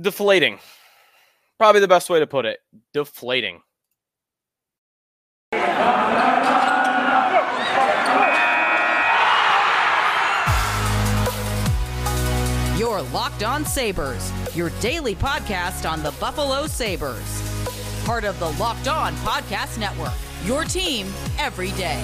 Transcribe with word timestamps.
Deflating. 0.00 0.58
Probably 1.58 1.80
the 1.80 1.88
best 1.88 2.08
way 2.08 2.18
to 2.18 2.26
put 2.26 2.46
it. 2.46 2.60
Deflating. 2.94 3.60
Your 12.78 13.02
Locked 13.12 13.42
On 13.42 13.64
Sabres, 13.64 14.32
your 14.56 14.70
daily 14.80 15.14
podcast 15.14 15.88
on 15.88 16.02
the 16.02 16.10
Buffalo 16.12 16.66
Sabres. 16.66 17.42
Part 18.04 18.24
of 18.24 18.38
the 18.40 18.50
Locked 18.52 18.88
On 18.88 19.14
Podcast 19.16 19.78
Network, 19.78 20.12
your 20.44 20.64
team 20.64 21.06
every 21.38 21.70
day. 21.72 22.02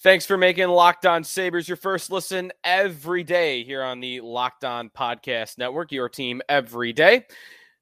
Thanks 0.00 0.24
for 0.24 0.36
making 0.36 0.68
Locked 0.68 1.06
On 1.06 1.24
Sabres 1.24 1.66
your 1.66 1.76
first 1.76 2.12
listen 2.12 2.52
every 2.62 3.24
day 3.24 3.64
here 3.64 3.82
on 3.82 3.98
the 3.98 4.20
Locked 4.20 4.64
On 4.64 4.90
Podcast 4.90 5.58
Network, 5.58 5.90
your 5.90 6.08
team 6.08 6.40
every 6.48 6.92
day. 6.92 7.26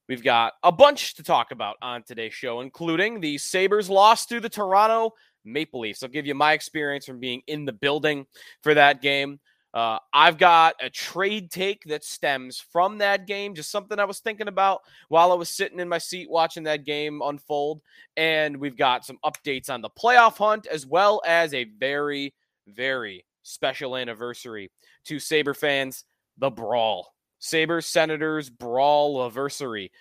We've 0.08 0.24
got 0.24 0.54
a 0.62 0.72
bunch 0.72 1.16
to 1.16 1.22
talk 1.22 1.50
about 1.50 1.76
on 1.82 2.04
today's 2.04 2.32
show, 2.32 2.62
including 2.62 3.20
the 3.20 3.36
Sabres 3.36 3.90
loss 3.90 4.24
to 4.26 4.40
the 4.40 4.48
Toronto 4.48 5.12
Maple 5.44 5.80
Leafs. 5.80 6.02
I'll 6.02 6.08
give 6.08 6.26
you 6.26 6.34
my 6.34 6.54
experience 6.54 7.04
from 7.04 7.20
being 7.20 7.42
in 7.48 7.66
the 7.66 7.74
building 7.74 8.24
for 8.62 8.72
that 8.72 9.02
game. 9.02 9.38
Uh, 9.74 9.98
I've 10.12 10.38
got 10.38 10.74
a 10.80 10.88
trade 10.88 11.50
take 11.50 11.84
that 11.84 12.02
stems 12.02 12.58
from 12.58 12.98
that 12.98 13.26
game, 13.26 13.54
just 13.54 13.70
something 13.70 13.98
I 13.98 14.04
was 14.04 14.20
thinking 14.20 14.48
about 14.48 14.80
while 15.08 15.32
I 15.32 15.34
was 15.34 15.50
sitting 15.50 15.80
in 15.80 15.88
my 15.88 15.98
seat 15.98 16.30
watching 16.30 16.62
that 16.62 16.84
game 16.84 17.20
unfold. 17.22 17.82
And 18.16 18.56
we've 18.56 18.76
got 18.76 19.04
some 19.04 19.18
updates 19.24 19.68
on 19.68 19.82
the 19.82 19.90
playoff 19.90 20.38
hunt, 20.38 20.66
as 20.66 20.86
well 20.86 21.20
as 21.26 21.52
a 21.52 21.64
very, 21.64 22.32
very 22.66 23.26
special 23.42 23.96
anniversary 23.96 24.70
to 25.04 25.18
Sabre 25.18 25.54
fans 25.54 26.04
the 26.38 26.50
Brawl. 26.50 27.12
Sabres 27.38 27.86
Senators 27.86 28.48
Brawl 28.48 29.22
anniversary. 29.22 29.92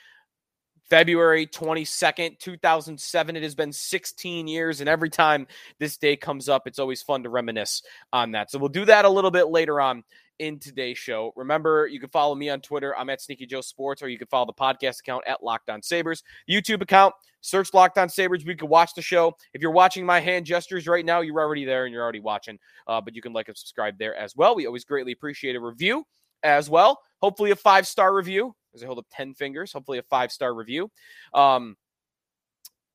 February 0.89 1.47
22nd, 1.47 2.39
2007. 2.39 3.35
It 3.35 3.43
has 3.43 3.55
been 3.55 3.71
16 3.71 4.47
years, 4.47 4.79
and 4.81 4.89
every 4.89 5.09
time 5.09 5.47
this 5.79 5.97
day 5.97 6.15
comes 6.15 6.47
up, 6.47 6.67
it's 6.67 6.79
always 6.79 7.01
fun 7.01 7.23
to 7.23 7.29
reminisce 7.29 7.81
on 8.13 8.31
that. 8.31 8.51
So 8.51 8.59
we'll 8.59 8.69
do 8.69 8.85
that 8.85 9.05
a 9.05 9.09
little 9.09 9.31
bit 9.31 9.47
later 9.47 9.81
on 9.81 10.03
in 10.39 10.59
today's 10.59 10.97
show. 10.97 11.31
Remember, 11.35 11.87
you 11.87 11.99
can 11.99 12.09
follow 12.09 12.35
me 12.35 12.49
on 12.49 12.61
Twitter. 12.61 12.95
I'm 12.97 13.09
at 13.09 13.21
Sneaky 13.21 13.45
Joe 13.45 13.61
Sports, 13.61 14.01
or 14.01 14.09
you 14.09 14.17
can 14.17 14.27
follow 14.27 14.45
the 14.45 14.53
podcast 14.53 14.99
account 14.99 15.23
at 15.27 15.43
Locked 15.43 15.69
On 15.69 15.81
Sabres. 15.81 16.23
YouTube 16.49 16.81
account, 16.81 17.13
search 17.41 17.73
Locked 17.73 17.97
On 17.97 18.09
Sabres. 18.09 18.45
We 18.45 18.55
can 18.55 18.67
watch 18.67 18.93
the 18.95 19.01
show. 19.01 19.35
If 19.53 19.61
you're 19.61 19.71
watching 19.71 20.05
my 20.05 20.19
hand 20.19 20.45
gestures 20.45 20.87
right 20.87 21.05
now, 21.05 21.21
you're 21.21 21.39
already 21.39 21.65
there 21.65 21.85
and 21.85 21.93
you're 21.93 22.03
already 22.03 22.19
watching, 22.19 22.59
uh, 22.87 23.01
but 23.01 23.15
you 23.15 23.21
can 23.21 23.33
like 23.33 23.47
and 23.47 23.57
subscribe 23.57 23.97
there 23.97 24.15
as 24.15 24.35
well. 24.35 24.55
We 24.55 24.65
always 24.65 24.85
greatly 24.85 25.13
appreciate 25.13 25.55
a 25.55 25.59
review 25.59 26.05
as 26.43 26.69
well. 26.69 26.99
Hopefully, 27.21 27.51
a 27.51 27.55
five 27.55 27.87
star 27.87 28.13
review 28.13 28.55
as 28.75 28.83
I 28.83 28.85
hold 28.85 28.99
up 28.99 29.07
10 29.11 29.33
fingers, 29.33 29.71
hopefully 29.71 29.97
a 29.97 30.03
five 30.03 30.31
star 30.31 30.53
review. 30.53 30.91
Um, 31.33 31.77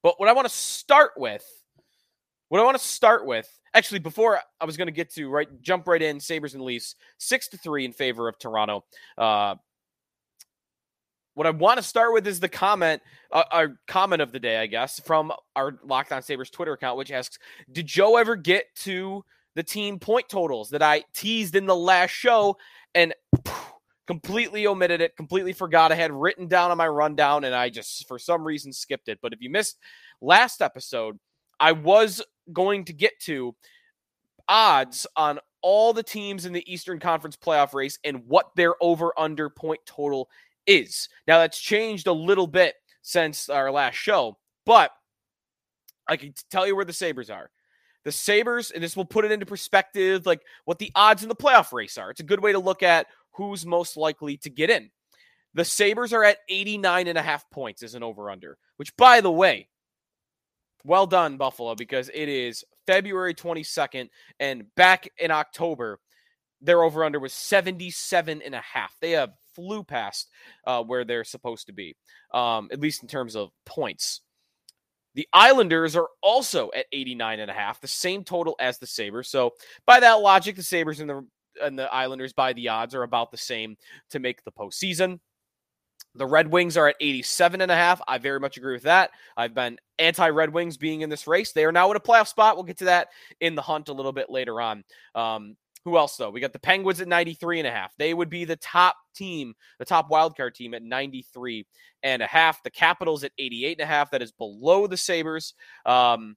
but 0.03 0.19
what 0.19 0.29
I 0.29 0.33
want 0.33 0.49
to 0.49 0.55
start 0.55 1.13
with, 1.17 1.45
what 2.49 2.61
I 2.61 2.65
want 2.65 2.79
to 2.79 2.85
start 2.85 3.27
with, 3.27 3.49
actually, 3.75 4.01
before 4.01 4.41
I 4.61 4.65
was 4.65 4.77
going 4.77 4.89
to 4.89 4.93
get 4.93 5.13
to 5.15 5.29
right, 5.29 5.49
jump 5.63 5.87
right 5.87 6.01
in, 6.01 6.21
Sabres 6.21 6.55
and 6.55 6.63
Leafs, 6.63 6.95
six 7.19 7.49
to 7.49 7.59
three 7.59 7.85
in 7.85 7.93
favor 7.93 8.29
of 8.29 8.39
Toronto. 8.39 8.85
Uh, 9.19 9.57
what 11.35 11.47
I 11.47 11.51
want 11.51 11.79
to 11.79 11.83
start 11.83 12.13
with 12.13 12.27
is 12.27 12.41
the 12.41 12.49
comment, 12.49 13.03
uh, 13.31 13.45
our 13.51 13.77
comment 13.87 14.21
of 14.21 14.33
the 14.33 14.41
day, 14.41 14.59
I 14.59 14.67
guess, 14.67 15.01
from 15.01 15.33
our 15.55 15.79
Locked 15.85 16.13
On 16.13 16.23
Sabres 16.23 16.51
Twitter 16.51 16.73
account, 16.73 16.99
which 16.99 17.13
asks, 17.13 17.39
"Did 17.71 17.87
Joe 17.87 18.17
ever 18.17 18.37
get 18.37 18.75
to 18.81 19.25
the 19.55 19.63
team 19.63 19.99
point 19.99 20.29
totals 20.29 20.71
that 20.71 20.83
I 20.83 21.05
teased 21.15 21.55
in 21.55 21.67
the 21.67 21.77
last 21.77 22.11
show?" 22.11 22.59
And 22.95 23.15
completely 24.11 24.67
omitted 24.67 25.01
it, 25.01 25.17
completely 25.17 25.53
forgot 25.53 25.93
I 25.93 25.95
had 25.95 26.11
written 26.11 26.49
down 26.49 26.73
on 26.73 26.77
my 26.77 26.89
rundown, 26.89 27.45
and 27.45 27.55
I 27.55 27.71
just 27.71 28.09
for 28.09 28.19
some 28.19 28.43
reason 28.43 28.73
skipped 28.73 29.09
it. 29.09 29.21
But 29.23 29.33
if 29.33 29.41
you 29.41 29.51
missed 29.51 29.79
last 30.21 30.61
episode, 30.61 31.17
I 31.61 31.71
was 31.71 32.21
going 32.53 32.87
to 32.87 32.93
get 32.93 33.13
to 33.21 33.55
odds 34.49 35.07
on 35.15 35.39
all 35.63 35.93
the 35.93 36.03
teams 36.03 36.45
in 36.45 36.53
the 36.53 36.73
Eastern 36.73 36.99
Conference 36.99 37.37
playoff 37.37 37.73
race 37.73 38.01
and 38.03 38.27
what 38.27 38.47
their 38.57 38.75
over 38.83 39.13
under 39.17 39.49
point 39.49 39.79
total 39.87 40.29
is. 40.67 41.09
Now 41.29 41.39
that's 41.39 41.61
changed 41.61 42.09
a 42.09 42.13
little 42.13 42.49
bit 42.49 42.75
since 43.03 43.49
our 43.49 43.71
last 43.71 43.95
show, 43.95 44.39
but 44.67 44.91
I 46.09 46.17
can 46.17 46.35
tell 46.51 46.67
you 46.67 46.75
where 46.75 46.85
the 46.85 46.93
Sabres 46.93 47.31
are. 47.31 47.49
The 48.05 48.11
Sabres, 48.11 48.73
and 48.73 48.83
this 48.83 48.97
will 48.97 49.05
put 49.05 49.25
it 49.25 49.31
into 49.31 49.47
perspective, 49.47 50.27
like 50.27 50.41
what 50.65 50.81
the 50.81 50.91
odds 50.97 51.23
in 51.23 51.29
the 51.29 51.37
playoff 51.37 51.73
race 51.73 51.97
are. 51.97 52.11
It's 52.11 52.21
a 52.21 52.25
good 52.25 52.43
way 52.43 52.51
to 52.51 52.59
look 52.59 52.83
at 52.83 53.07
who's 53.33 53.67
most 53.67 53.97
likely 53.97 54.37
to 54.39 54.51
get 54.51 54.71
in. 54.71 54.91
The 55.55 55.65
Sabres 55.65 56.13
are 56.13 56.25
at 56.25 56.39
89 56.49 57.09
and 57.09 57.19
a 57.19 57.23
half 57.23 57.49
points 57.51 57.83
as 57.83 57.95
an 57.95 58.03
over 58.03 58.31
under, 58.31 58.57
which, 58.77 58.97
by 58.97 59.21
the 59.21 59.33
way, 59.33 59.69
well 60.85 61.07
done, 61.07 61.37
Buffalo, 61.37 61.75
because 61.75 62.09
it 62.13 62.29
is 62.29 62.65
February 62.87 63.35
22nd, 63.35 64.09
and 64.39 64.65
back 64.77 65.09
in 65.19 65.31
October, 65.31 65.99
their 66.61 66.83
over 66.83 67.05
under 67.05 67.19
was 67.19 67.33
77 67.33 68.43
and 68.43 68.55
a 68.55 68.61
half. 68.61 68.97
They 69.01 69.13
have 69.13 69.33
flew 69.55 69.83
past 69.83 70.29
uh, 70.67 70.83
where 70.83 71.05
they're 71.05 71.25
supposed 71.25 71.67
to 71.67 71.73
be, 71.73 71.97
um, 72.33 72.69
at 72.73 72.81
least 72.81 73.03
in 73.03 73.09
terms 73.09 73.37
of 73.37 73.51
points. 73.67 74.21
The 75.15 75.29
Islanders 75.33 75.97
are 75.97 76.09
also 76.23 76.71
at 76.77 76.87
89 76.93 77.41
and 77.41 77.51
a 77.51 77.55
half, 77.55 77.81
the 77.81 77.89
same 77.89 78.23
total 78.23 78.55
as 78.61 78.79
the 78.79 78.87
Sabres. 78.87 79.29
So, 79.29 79.55
by 79.85 80.01
that 80.01 80.21
logic, 80.21 80.55
the 80.55 80.63
Sabres 80.63 81.01
and 81.01 81.11
the 81.11 81.27
and 81.63 81.79
the 81.79 81.93
Islanders 81.93 82.33
by 82.33 82.53
the 82.53 82.69
odds 82.69 82.95
are 82.95 83.03
about 83.03 83.31
the 83.31 83.37
same 83.37 83.77
to 84.11 84.19
make 84.19 84.45
the 84.45 84.53
postseason. 84.53 85.21
The 86.15 86.27
Red 86.27 86.49
Wings 86.49 86.77
are 86.77 86.89
at 86.89 86.97
87 87.01 87.61
and 87.61 87.71
a 87.71 87.77
half. 87.77 88.01
I 88.09 88.19
very 88.19 88.41
much 88.41 88.57
agree 88.57 88.73
with 88.73 88.83
that. 88.83 89.11
I've 89.37 89.55
been 89.55 89.79
anti 89.99 90.29
Red 90.29 90.53
Wings 90.53 90.77
being 90.77 91.03
in 91.03 91.11
this 91.11 91.27
race. 91.27 91.53
They 91.53 91.65
are 91.65 91.73
now 91.73 91.91
in 91.91 91.97
a 91.97 92.01
playoff 92.01 92.29
spot. 92.29 92.57
We'll 92.57 92.65
get 92.65 92.79
to 92.79 92.87
that 92.87 93.09
in 93.41 93.55
the 93.55 93.63
hunt 93.63 93.89
a 93.89 93.93
little 93.93 94.13
bit 94.13 94.29
later 94.29 94.61
on. 94.61 94.83
Um, 95.15 95.57
who 95.85 95.97
else 95.97 96.17
though? 96.17 96.31
We 96.31 96.41
got 96.41 96.53
the 96.53 96.59
Penguins 96.59 97.01
at 97.01 97.09
93 97.09 97.61
and 97.61 97.69
a 97.69 97.71
half. 97.71 97.95
They 97.97 98.13
would 98.13 98.29
be 98.29 98.45
the 98.45 98.57
top 98.57 98.97
team, 99.15 99.55
the 99.79 99.85
top 99.85 100.11
wildcard 100.11 100.55
team 100.55 100.75
at 100.75 100.83
93 100.83 101.67
and 102.03 102.23
a 102.23 102.27
half. 102.27 102.63
The 102.63 102.71
Capitals 102.71 103.25
at 103.25 103.33
88 103.39 103.79
and 103.79 103.85
a 103.85 103.87
half. 103.87 104.11
That 104.11 104.23
is 104.23 104.33
below 104.33 104.87
the 104.87 104.97
Sabres. 104.97 105.55
Um, 105.87 106.37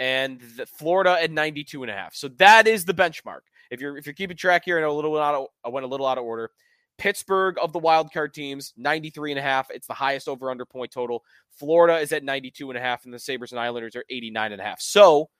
and 0.00 0.40
the 0.56 0.64
Florida 0.64 1.18
at 1.22 1.30
92 1.30 1.82
and 1.82 1.90
a 1.90 1.94
half. 1.94 2.14
So 2.14 2.28
that 2.38 2.66
is 2.66 2.86
the 2.86 2.94
benchmark. 2.94 3.40
If 3.70 3.80
you're 3.80 3.96
if 3.96 4.06
you're 4.06 4.14
keeping 4.14 4.36
track 4.36 4.64
here, 4.64 4.78
I 4.78 4.80
know 4.80 4.90
a 4.90 4.92
little 4.92 5.18
out 5.18 5.34
of 5.34 5.46
I 5.64 5.68
went 5.68 5.84
a 5.84 5.88
little 5.88 6.06
out 6.06 6.18
of 6.18 6.24
order. 6.24 6.50
Pittsburgh 6.98 7.56
of 7.62 7.72
the 7.72 7.78
wild 7.78 8.12
card 8.12 8.34
teams, 8.34 8.74
93 8.76 9.32
and 9.32 9.38
a 9.38 9.42
half. 9.42 9.70
It's 9.70 9.86
the 9.86 9.94
highest 9.94 10.28
over 10.28 10.50
under 10.50 10.66
point 10.66 10.90
total. 10.92 11.24
Florida 11.50 11.98
is 11.98 12.12
at 12.12 12.24
92 12.24 12.68
and 12.70 12.76
a 12.78 12.80
half, 12.80 13.06
and 13.06 13.14
the 13.14 13.18
Sabres 13.18 13.52
and 13.52 13.60
Islanders 13.60 13.96
are 13.96 14.04
89 14.10 14.52
and 14.52 14.60
a 14.60 14.64
half. 14.64 14.82
So 14.82 15.30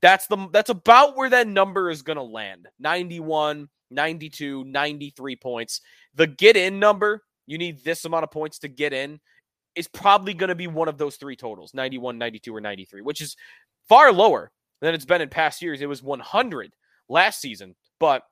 that's 0.00 0.28
the 0.28 0.48
that's 0.52 0.70
about 0.70 1.16
where 1.16 1.30
that 1.30 1.48
number 1.48 1.90
is 1.90 2.02
gonna 2.02 2.22
land. 2.22 2.68
91, 2.78 3.68
92, 3.90 4.64
93 4.64 5.36
points. 5.36 5.80
The 6.14 6.28
get 6.28 6.56
in 6.56 6.78
number, 6.78 7.24
you 7.46 7.58
need 7.58 7.82
this 7.82 8.04
amount 8.04 8.24
of 8.24 8.30
points 8.30 8.60
to 8.60 8.68
get 8.68 8.92
in, 8.92 9.18
is 9.74 9.88
probably 9.88 10.34
gonna 10.34 10.54
be 10.54 10.68
one 10.68 10.88
of 10.88 10.98
those 10.98 11.16
three 11.16 11.36
totals, 11.36 11.74
91, 11.74 12.18
92, 12.18 12.54
or 12.54 12.60
93, 12.60 13.02
which 13.02 13.20
is 13.20 13.36
far 13.88 14.12
lower 14.12 14.52
than 14.80 14.94
it's 14.94 15.04
been 15.04 15.22
in 15.22 15.28
past 15.28 15.60
years. 15.60 15.80
It 15.80 15.88
was 15.88 16.04
100 16.04 16.72
last 17.08 17.40
season, 17.40 17.74
but 17.98 18.22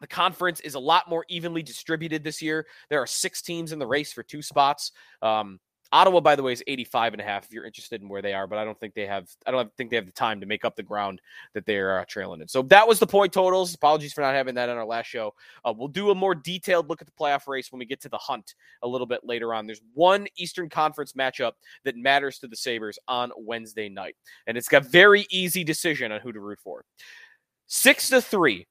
the 0.00 0.06
conference 0.06 0.60
is 0.60 0.74
a 0.74 0.80
lot 0.80 1.08
more 1.08 1.24
evenly 1.28 1.62
distributed 1.62 2.24
this 2.24 2.42
year. 2.42 2.66
There 2.90 3.00
are 3.00 3.06
six 3.06 3.40
teams 3.40 3.72
in 3.72 3.78
the 3.78 3.86
race 3.86 4.12
for 4.12 4.22
two 4.22 4.42
spots. 4.42 4.92
Um, 5.22 5.60
Ottawa, 5.92 6.20
by 6.20 6.34
the 6.36 6.42
way, 6.42 6.52
is 6.52 6.64
85 6.66 7.12
and 7.12 7.20
a 7.20 7.24
half 7.24 7.44
if 7.44 7.52
you're 7.52 7.66
interested 7.66 8.00
in 8.00 8.08
where 8.08 8.22
they 8.22 8.32
are, 8.32 8.46
but 8.46 8.58
I 8.58 8.64
don't 8.64 8.80
think 8.80 8.94
they 8.94 9.06
have 9.06 9.28
I 9.46 9.50
don't 9.50 9.70
think 9.76 9.90
they 9.90 9.96
have 9.96 10.06
the 10.06 10.12
time 10.12 10.40
to 10.40 10.46
make 10.46 10.64
up 10.64 10.74
the 10.74 10.82
ground 10.82 11.20
that 11.52 11.66
they're 11.66 12.00
uh, 12.00 12.04
trailing 12.08 12.40
in. 12.40 12.48
So 12.48 12.62
that 12.62 12.88
was 12.88 12.98
the 12.98 13.06
point 13.06 13.32
totals. 13.32 13.74
Apologies 13.74 14.14
for 14.14 14.22
not 14.22 14.34
having 14.34 14.54
that 14.54 14.70
on 14.70 14.78
our 14.78 14.86
last 14.86 15.06
show. 15.06 15.34
Uh, 15.64 15.74
we'll 15.76 15.88
do 15.88 16.10
a 16.10 16.14
more 16.14 16.34
detailed 16.34 16.88
look 16.88 17.02
at 17.02 17.06
the 17.06 17.12
playoff 17.12 17.46
race 17.46 17.70
when 17.70 17.78
we 17.78 17.84
get 17.84 18.00
to 18.00 18.08
the 18.08 18.16
hunt 18.16 18.54
a 18.82 18.88
little 18.88 19.06
bit 19.06 19.20
later 19.22 19.52
on. 19.52 19.66
There's 19.66 19.82
one 19.92 20.26
Eastern 20.36 20.70
Conference 20.70 21.12
matchup 21.12 21.52
that 21.84 21.94
matters 21.96 22.38
to 22.38 22.48
the 22.48 22.56
Sabres 22.56 22.98
on 23.06 23.30
Wednesday 23.36 23.90
night, 23.90 24.16
and 24.46 24.56
it's 24.56 24.68
got 24.68 24.86
very 24.86 25.26
easy 25.30 25.62
decision 25.62 26.10
on 26.10 26.20
who 26.22 26.32
to 26.32 26.40
root 26.40 26.58
for. 26.64 26.84
Six 27.74 28.10
to 28.10 28.20
three, 28.20 28.66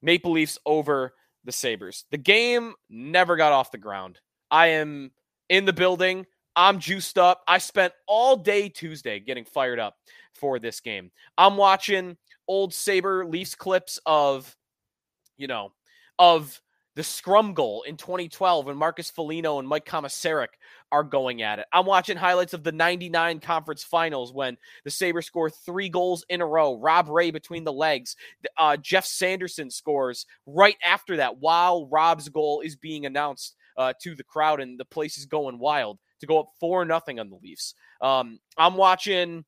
Maple 0.00 0.30
Leafs 0.30 0.60
over 0.64 1.12
the 1.42 1.50
Sabres. 1.50 2.04
The 2.12 2.18
game 2.18 2.74
never 2.88 3.34
got 3.34 3.50
off 3.50 3.72
the 3.72 3.78
ground. 3.78 4.20
I 4.48 4.68
am 4.68 5.10
in 5.48 5.64
the 5.64 5.72
building. 5.72 6.24
I'm 6.54 6.78
juiced 6.78 7.18
up. 7.18 7.42
I 7.48 7.58
spent 7.58 7.94
all 8.06 8.36
day 8.36 8.68
Tuesday 8.68 9.18
getting 9.18 9.44
fired 9.44 9.80
up 9.80 9.96
for 10.34 10.60
this 10.60 10.78
game. 10.78 11.10
I'm 11.36 11.56
watching 11.56 12.16
old 12.46 12.72
Sabre 12.72 13.26
Leafs 13.26 13.56
clips 13.56 13.98
of, 14.06 14.56
you 15.36 15.48
know, 15.48 15.72
of 16.20 16.60
the 16.96 17.02
scrum 17.02 17.54
goal 17.54 17.82
in 17.82 17.96
2012 17.96 18.66
when 18.66 18.76
Marcus 18.76 19.10
Foligno 19.10 19.58
and 19.58 19.66
Mike 19.66 19.84
Komisarek 19.84 20.48
are 20.92 21.02
going 21.02 21.42
at 21.42 21.58
it. 21.58 21.66
I'm 21.72 21.86
watching 21.86 22.16
highlights 22.16 22.54
of 22.54 22.62
the 22.62 22.72
99 22.72 23.40
conference 23.40 23.82
finals 23.82 24.32
when 24.32 24.56
the 24.84 24.90
Sabres 24.90 25.26
score 25.26 25.50
three 25.50 25.88
goals 25.88 26.24
in 26.28 26.40
a 26.40 26.46
row. 26.46 26.78
Rob 26.78 27.08
Ray 27.08 27.30
between 27.30 27.64
the 27.64 27.72
legs. 27.72 28.16
Uh, 28.56 28.76
Geoff 28.76 29.04
Sanderson 29.04 29.70
scores 29.70 30.26
right 30.46 30.76
after 30.84 31.16
that 31.16 31.38
while 31.38 31.86
Rob's 31.86 32.28
goal 32.28 32.60
is 32.60 32.76
being 32.76 33.06
announced 33.06 33.56
uh, 33.76 33.92
to 34.02 34.14
the 34.14 34.22
crowd 34.22 34.60
and 34.60 34.78
the 34.78 34.84
place 34.84 35.18
is 35.18 35.26
going 35.26 35.58
wild 35.58 35.98
to 36.20 36.26
go 36.26 36.38
up 36.38 36.50
4 36.60 36.84
nothing 36.84 37.18
on 37.18 37.28
the 37.28 37.38
Leafs. 37.42 37.74
Um, 38.00 38.38
I'm 38.56 38.76
watching 38.76 39.44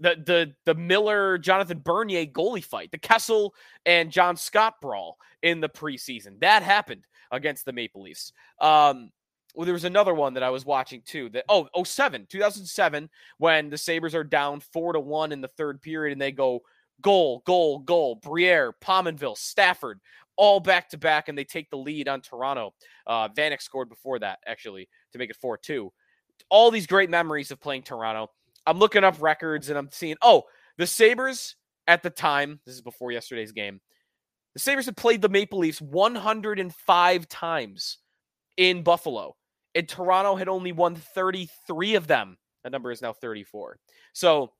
the 0.00 0.16
the 0.24 0.54
the 0.64 0.74
Miller 0.74 1.38
Jonathan 1.38 1.80
Bernier 1.80 2.26
goalie 2.26 2.64
fight, 2.64 2.90
the 2.90 2.98
Kessel 2.98 3.54
and 3.86 4.10
John 4.10 4.36
Scott 4.36 4.74
brawl 4.80 5.16
in 5.42 5.60
the 5.60 5.68
preseason. 5.68 6.40
That 6.40 6.62
happened 6.62 7.04
against 7.30 7.64
the 7.64 7.72
Maple 7.72 8.02
Leafs. 8.02 8.32
Um, 8.60 9.10
well, 9.54 9.64
there 9.64 9.74
was 9.74 9.84
another 9.84 10.14
one 10.14 10.34
that 10.34 10.42
I 10.42 10.50
was 10.50 10.64
watching 10.64 11.02
too. 11.04 11.30
That 11.30 11.44
oh, 11.48 11.68
07, 11.82 12.26
2007, 12.28 13.08
when 13.38 13.70
the 13.70 13.78
Sabres 13.78 14.14
are 14.14 14.24
down 14.24 14.60
four 14.60 14.92
to 14.92 15.00
one 15.00 15.32
in 15.32 15.40
the 15.40 15.48
third 15.48 15.82
period 15.82 16.12
and 16.12 16.20
they 16.20 16.32
go 16.32 16.62
goal, 17.00 17.42
goal, 17.46 17.80
goal. 17.80 18.16
Briere, 18.16 18.74
Pominville, 18.80 19.36
Stafford, 19.36 20.00
all 20.36 20.60
back 20.60 20.90
to 20.90 20.98
back, 20.98 21.28
and 21.28 21.36
they 21.36 21.44
take 21.44 21.70
the 21.70 21.76
lead 21.76 22.08
on 22.08 22.20
Toronto. 22.20 22.74
Uh, 23.06 23.28
Vanek 23.28 23.62
scored 23.62 23.88
before 23.88 24.18
that, 24.20 24.38
actually, 24.46 24.88
to 25.12 25.18
make 25.18 25.30
it 25.30 25.36
4 25.36 25.58
2. 25.58 25.92
All 26.50 26.70
these 26.70 26.86
great 26.86 27.10
memories 27.10 27.50
of 27.50 27.60
playing 27.60 27.82
Toronto. 27.82 28.30
I'm 28.68 28.78
looking 28.78 29.02
up 29.02 29.16
records 29.20 29.70
and 29.70 29.78
I'm 29.78 29.88
seeing, 29.90 30.16
oh, 30.20 30.44
the 30.76 30.86
Sabres 30.86 31.56
at 31.86 32.02
the 32.02 32.10
time, 32.10 32.60
this 32.66 32.74
is 32.74 32.82
before 32.82 33.10
yesterday's 33.10 33.52
game, 33.52 33.80
the 34.52 34.60
Sabres 34.60 34.84
had 34.84 34.96
played 34.96 35.22
the 35.22 35.28
Maple 35.30 35.58
Leafs 35.58 35.80
105 35.80 37.28
times 37.28 37.98
in 38.58 38.82
Buffalo, 38.82 39.36
and 39.74 39.88
Toronto 39.88 40.36
had 40.36 40.48
only 40.48 40.72
won 40.72 40.96
33 40.96 41.94
of 41.94 42.06
them. 42.06 42.36
That 42.62 42.72
number 42.72 42.90
is 42.90 43.00
now 43.00 43.14
34. 43.14 43.78
So 44.12 44.52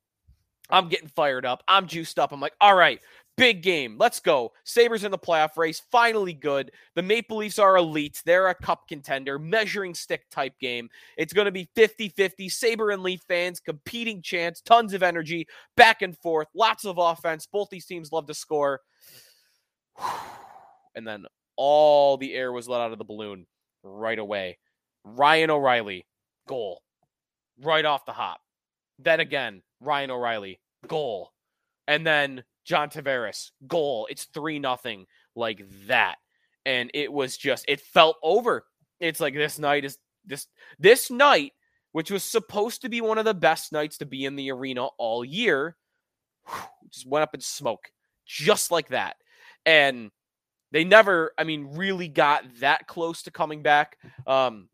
I'm 0.70 0.88
getting 0.88 1.08
fired 1.08 1.44
up. 1.44 1.62
I'm 1.68 1.86
juiced 1.86 2.18
up. 2.18 2.32
I'm 2.32 2.40
like, 2.40 2.54
all 2.60 2.74
right, 2.74 3.00
Big 3.38 3.62
game. 3.62 3.96
Let's 3.98 4.18
go. 4.18 4.52
Sabres 4.64 5.04
in 5.04 5.12
the 5.12 5.18
playoff 5.18 5.56
race. 5.56 5.80
Finally 5.92 6.34
good. 6.34 6.72
The 6.96 7.02
Maple 7.02 7.36
Leafs 7.36 7.60
are 7.60 7.76
elite. 7.76 8.20
They're 8.26 8.48
a 8.48 8.54
cup 8.54 8.88
contender, 8.88 9.38
measuring 9.38 9.94
stick 9.94 10.28
type 10.28 10.54
game. 10.60 10.90
It's 11.16 11.32
going 11.32 11.44
to 11.44 11.52
be 11.52 11.70
50 11.76 12.08
50. 12.08 12.48
Sabre 12.48 12.90
and 12.90 13.02
Leaf 13.02 13.20
fans, 13.28 13.60
competing 13.60 14.22
chance, 14.22 14.60
tons 14.60 14.92
of 14.92 15.04
energy, 15.04 15.46
back 15.76 16.02
and 16.02 16.18
forth, 16.18 16.48
lots 16.52 16.84
of 16.84 16.98
offense. 16.98 17.46
Both 17.46 17.70
these 17.70 17.86
teams 17.86 18.10
love 18.12 18.26
to 18.26 18.34
score. 18.34 18.80
And 20.94 21.06
then 21.06 21.26
all 21.54 22.16
the 22.16 22.34
air 22.34 22.50
was 22.50 22.66
let 22.66 22.80
out 22.80 22.90
of 22.90 22.98
the 22.98 23.04
balloon 23.04 23.46
right 23.84 24.18
away. 24.18 24.58
Ryan 25.04 25.50
O'Reilly, 25.50 26.06
goal. 26.48 26.82
Right 27.62 27.84
off 27.84 28.04
the 28.04 28.12
hop. 28.12 28.40
Then 28.98 29.20
again, 29.20 29.62
Ryan 29.80 30.10
O'Reilly, 30.10 30.58
goal. 30.88 31.30
And 31.86 32.04
then 32.04 32.42
John 32.68 32.90
Tavares, 32.90 33.50
goal. 33.66 34.06
It's 34.10 34.24
3 34.24 34.58
nothing 34.58 35.06
like 35.34 35.64
that. 35.86 36.16
And 36.66 36.90
it 36.92 37.10
was 37.10 37.38
just 37.38 37.64
it 37.66 37.80
felt 37.80 38.16
over. 38.22 38.66
It's 39.00 39.20
like 39.20 39.32
this 39.32 39.58
night 39.58 39.86
is 39.86 39.96
this 40.26 40.46
this 40.78 41.10
night, 41.10 41.54
which 41.92 42.10
was 42.10 42.22
supposed 42.22 42.82
to 42.82 42.90
be 42.90 43.00
one 43.00 43.16
of 43.16 43.24
the 43.24 43.32
best 43.32 43.72
nights 43.72 43.96
to 43.98 44.06
be 44.06 44.26
in 44.26 44.36
the 44.36 44.52
arena 44.52 44.84
all 44.98 45.24
year, 45.24 45.76
just 46.92 47.06
went 47.06 47.22
up 47.22 47.34
in 47.34 47.40
smoke. 47.40 47.90
Just 48.26 48.70
like 48.70 48.88
that. 48.88 49.16
And 49.64 50.10
they 50.70 50.84
never, 50.84 51.32
I 51.38 51.44
mean, 51.44 51.74
really 51.74 52.08
got 52.08 52.44
that 52.60 52.86
close 52.86 53.22
to 53.22 53.30
coming 53.30 53.62
back. 53.62 53.96
Um, 54.26 54.68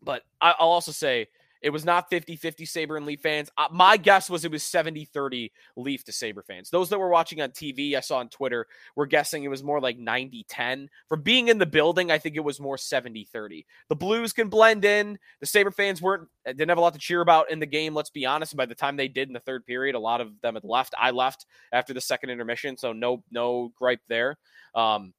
but 0.00 0.22
I'll 0.40 0.54
also 0.58 0.92
say 0.92 1.28
it 1.60 1.70
was 1.70 1.84
not 1.84 2.08
50 2.10 2.36
50 2.36 2.64
Sabre 2.64 2.96
and 2.96 3.06
Leaf 3.06 3.20
fans. 3.20 3.50
Uh, 3.56 3.68
my 3.70 3.96
guess 3.96 4.30
was 4.30 4.44
it 4.44 4.50
was 4.50 4.62
70 4.62 5.04
30 5.06 5.52
Leaf 5.76 6.04
to 6.04 6.12
Sabre 6.12 6.42
fans. 6.42 6.70
Those 6.70 6.88
that 6.90 6.98
were 6.98 7.08
watching 7.08 7.40
on 7.40 7.50
TV, 7.50 7.94
I 7.94 8.00
saw 8.00 8.18
on 8.18 8.28
Twitter, 8.28 8.66
were 8.96 9.06
guessing 9.06 9.44
it 9.44 9.48
was 9.48 9.62
more 9.62 9.80
like 9.80 9.98
90 9.98 10.44
10. 10.48 10.88
From 11.08 11.22
being 11.22 11.48
in 11.48 11.58
the 11.58 11.66
building, 11.66 12.10
I 12.10 12.18
think 12.18 12.36
it 12.36 12.44
was 12.44 12.60
more 12.60 12.78
70 12.78 13.24
30. 13.24 13.66
The 13.88 13.96
Blues 13.96 14.32
can 14.32 14.48
blend 14.48 14.84
in. 14.84 15.18
The 15.40 15.46
Sabre 15.46 15.70
fans 15.70 16.00
weren't, 16.02 16.28
uh, 16.46 16.52
didn't 16.52 16.68
have 16.68 16.78
a 16.78 16.82
lot 16.82 16.94
to 16.94 17.00
cheer 17.00 17.20
about 17.20 17.50
in 17.50 17.60
the 17.60 17.66
game, 17.66 17.94
let's 17.94 18.10
be 18.10 18.26
honest. 18.26 18.52
And 18.52 18.58
by 18.58 18.66
the 18.66 18.74
time 18.74 18.96
they 18.96 19.08
did 19.08 19.28
in 19.28 19.34
the 19.34 19.40
third 19.40 19.66
period, 19.66 19.94
a 19.94 20.00
lot 20.00 20.20
of 20.20 20.40
them 20.40 20.54
had 20.54 20.64
left. 20.64 20.94
I 20.98 21.10
left 21.10 21.46
after 21.72 21.92
the 21.92 22.00
second 22.00 22.30
intermission, 22.30 22.76
so 22.76 22.92
no, 22.92 23.22
no 23.30 23.72
gripe 23.76 24.00
there. 24.08 24.36
Um, 24.74 25.12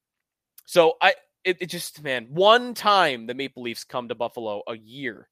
so 0.66 0.94
I, 1.02 1.16
it, 1.44 1.58
it 1.62 1.66
just, 1.68 2.04
man, 2.04 2.28
one 2.30 2.74
time 2.74 3.28
the 3.28 3.34
Maple 3.34 3.64
Leafs 3.64 3.84
come 3.84 4.08
to 4.08 4.16
Buffalo 4.16 4.62
a 4.68 4.78
year 4.78 5.29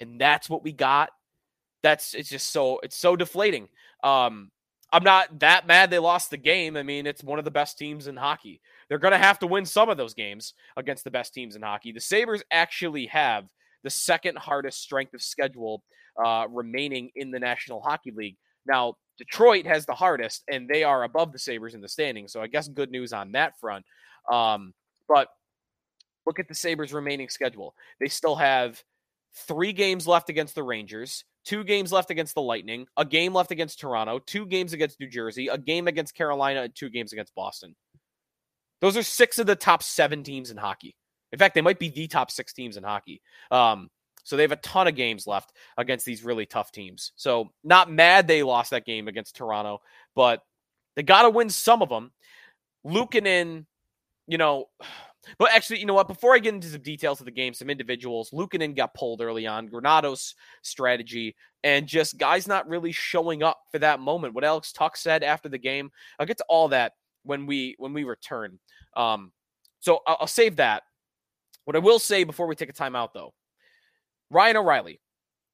and 0.00 0.20
that's 0.20 0.48
what 0.48 0.62
we 0.64 0.72
got. 0.72 1.10
That's 1.82 2.14
it's 2.14 2.28
just 2.28 2.50
so 2.50 2.80
it's 2.82 2.96
so 2.96 3.16
deflating. 3.16 3.68
Um, 4.02 4.50
I'm 4.92 5.04
not 5.04 5.38
that 5.40 5.66
mad 5.66 5.90
they 5.90 5.98
lost 5.98 6.30
the 6.30 6.36
game. 6.36 6.76
I 6.76 6.82
mean, 6.82 7.06
it's 7.06 7.22
one 7.22 7.38
of 7.38 7.44
the 7.44 7.50
best 7.50 7.78
teams 7.78 8.06
in 8.06 8.16
hockey. 8.16 8.60
They're 8.88 8.98
going 8.98 9.12
to 9.12 9.18
have 9.18 9.38
to 9.38 9.46
win 9.46 9.64
some 9.64 9.88
of 9.88 9.96
those 9.96 10.14
games 10.14 10.54
against 10.76 11.04
the 11.04 11.10
best 11.10 11.32
teams 11.32 11.54
in 11.54 11.62
hockey. 11.62 11.92
The 11.92 12.00
Sabres 12.00 12.42
actually 12.50 13.06
have 13.06 13.44
the 13.84 13.90
second 13.90 14.36
hardest 14.36 14.82
strength 14.82 15.14
of 15.14 15.22
schedule 15.22 15.82
uh, 16.22 16.46
remaining 16.50 17.10
in 17.14 17.30
the 17.30 17.38
National 17.38 17.80
Hockey 17.80 18.10
League. 18.10 18.36
Now, 18.66 18.94
Detroit 19.16 19.66
has 19.66 19.86
the 19.86 19.94
hardest, 19.94 20.42
and 20.50 20.68
they 20.68 20.82
are 20.82 21.04
above 21.04 21.32
the 21.32 21.38
Sabres 21.38 21.74
in 21.74 21.80
the 21.80 21.88
standings. 21.88 22.32
So 22.32 22.42
I 22.42 22.46
guess 22.46 22.68
good 22.68 22.90
news 22.90 23.12
on 23.12 23.32
that 23.32 23.58
front. 23.60 23.84
Um, 24.30 24.74
but 25.08 25.28
look 26.26 26.38
at 26.38 26.48
the 26.48 26.54
Sabres' 26.54 26.92
remaining 26.92 27.28
schedule. 27.28 27.74
They 28.00 28.08
still 28.08 28.36
have 28.36 28.82
three 29.34 29.72
games 29.72 30.06
left 30.06 30.28
against 30.28 30.54
the 30.54 30.62
Rangers, 30.62 31.24
two 31.44 31.64
games 31.64 31.92
left 31.92 32.10
against 32.10 32.34
the 32.34 32.42
Lightning, 32.42 32.86
a 32.96 33.04
game 33.04 33.32
left 33.34 33.50
against 33.50 33.80
Toronto, 33.80 34.18
two 34.18 34.46
games 34.46 34.72
against 34.72 35.00
New 35.00 35.08
Jersey, 35.08 35.48
a 35.48 35.58
game 35.58 35.88
against 35.88 36.14
Carolina, 36.14 36.62
and 36.62 36.74
two 36.74 36.90
games 36.90 37.12
against 37.12 37.34
Boston. 37.34 37.74
Those 38.80 38.96
are 38.96 39.02
six 39.02 39.38
of 39.38 39.46
the 39.46 39.56
top 39.56 39.82
seven 39.82 40.22
teams 40.22 40.50
in 40.50 40.56
hockey. 40.56 40.96
In 41.32 41.38
fact, 41.38 41.54
they 41.54 41.60
might 41.60 41.78
be 41.78 41.90
the 41.90 42.08
top 42.08 42.30
six 42.30 42.52
teams 42.52 42.76
in 42.76 42.82
hockey. 42.82 43.20
Um, 43.50 43.88
so 44.24 44.36
they 44.36 44.42
have 44.42 44.52
a 44.52 44.56
ton 44.56 44.88
of 44.88 44.94
games 44.94 45.26
left 45.26 45.52
against 45.76 46.04
these 46.04 46.24
really 46.24 46.46
tough 46.46 46.72
teams. 46.72 47.12
So 47.16 47.50
not 47.64 47.90
mad 47.90 48.26
they 48.26 48.42
lost 48.42 48.70
that 48.70 48.84
game 48.84 49.08
against 49.08 49.36
Toronto, 49.36 49.80
but 50.14 50.42
they 50.96 51.02
got 51.02 51.22
to 51.22 51.30
win 51.30 51.50
some 51.50 51.82
of 51.82 51.88
them. 51.88 52.10
Luukkonen, 52.86 53.66
you 54.26 54.38
know, 54.38 54.66
but 55.38 55.50
actually, 55.52 55.80
you 55.80 55.86
know 55.86 55.94
what? 55.94 56.08
Before 56.08 56.34
I 56.34 56.38
get 56.38 56.54
into 56.54 56.68
some 56.68 56.82
details 56.82 57.20
of 57.20 57.26
the 57.26 57.32
game, 57.32 57.54
some 57.54 57.70
individuals, 57.70 58.30
Luukkonen 58.30 58.74
got 58.74 58.94
pulled 58.94 59.20
early 59.20 59.46
on, 59.46 59.68
Granato's 59.68 60.34
strategy, 60.62 61.36
and 61.62 61.86
just 61.86 62.18
guys 62.18 62.48
not 62.48 62.68
really 62.68 62.92
showing 62.92 63.42
up 63.42 63.58
for 63.70 63.78
that 63.78 64.00
moment. 64.00 64.34
What 64.34 64.44
Alex 64.44 64.72
Tuck 64.72 64.96
said 64.96 65.22
after 65.22 65.48
the 65.48 65.58
game, 65.58 65.90
I'll 66.18 66.26
get 66.26 66.38
to 66.38 66.46
all 66.48 66.68
that 66.68 66.92
when 67.22 67.46
we 67.46 67.74
when 67.78 67.92
we 67.92 68.04
return. 68.04 68.58
Um, 68.96 69.32
so 69.80 70.00
I'll, 70.06 70.18
I'll 70.20 70.26
save 70.26 70.56
that. 70.56 70.84
What 71.64 71.76
I 71.76 71.80
will 71.80 71.98
say 71.98 72.24
before 72.24 72.46
we 72.46 72.54
take 72.54 72.70
a 72.70 72.72
timeout, 72.72 73.10
though, 73.14 73.34
Ryan 74.30 74.56
O'Reilly, 74.56 75.00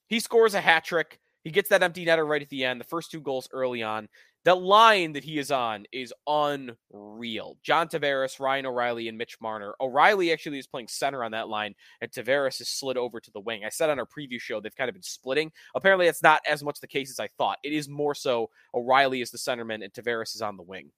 he 0.06 0.20
scores 0.20 0.54
a 0.54 0.60
hat 0.60 0.84
trick. 0.84 1.18
He 1.42 1.50
gets 1.50 1.68
that 1.68 1.82
empty 1.82 2.06
netter 2.06 2.26
right 2.26 2.42
at 2.42 2.48
the 2.48 2.64
end. 2.64 2.80
The 2.80 2.84
first 2.84 3.10
two 3.10 3.20
goals 3.20 3.48
early 3.52 3.82
on. 3.82 4.08
The 4.46 4.54
line 4.54 5.14
that 5.14 5.24
he 5.24 5.38
is 5.40 5.50
on 5.50 5.86
is 5.90 6.14
unreal. 6.24 7.58
John 7.64 7.88
Tavares, 7.88 8.38
Ryan 8.38 8.66
O'Reilly, 8.66 9.08
and 9.08 9.18
Mitch 9.18 9.38
Marner. 9.40 9.74
O'Reilly 9.80 10.32
actually 10.32 10.60
is 10.60 10.68
playing 10.68 10.86
center 10.86 11.24
on 11.24 11.32
that 11.32 11.48
line, 11.48 11.74
and 12.00 12.12
Tavares 12.12 12.60
is 12.60 12.68
slid 12.68 12.96
over 12.96 13.18
to 13.18 13.30
the 13.32 13.40
wing. 13.40 13.64
I 13.64 13.70
said 13.70 13.90
on 13.90 13.98
our 13.98 14.06
preview 14.06 14.40
show 14.40 14.60
they've 14.60 14.76
kind 14.76 14.88
of 14.88 14.94
been 14.94 15.02
splitting. 15.02 15.50
Apparently, 15.74 16.06
it's 16.06 16.22
not 16.22 16.42
as 16.48 16.62
much 16.62 16.78
the 16.78 16.86
case 16.86 17.10
as 17.10 17.18
I 17.18 17.26
thought. 17.36 17.58
It 17.64 17.72
is 17.72 17.88
more 17.88 18.14
so 18.14 18.50
O'Reilly 18.72 19.20
is 19.20 19.32
the 19.32 19.38
centerman 19.38 19.82
and 19.82 19.92
Tavares 19.92 20.36
is 20.36 20.42
on 20.42 20.56
the 20.56 20.62
wing. 20.62 20.92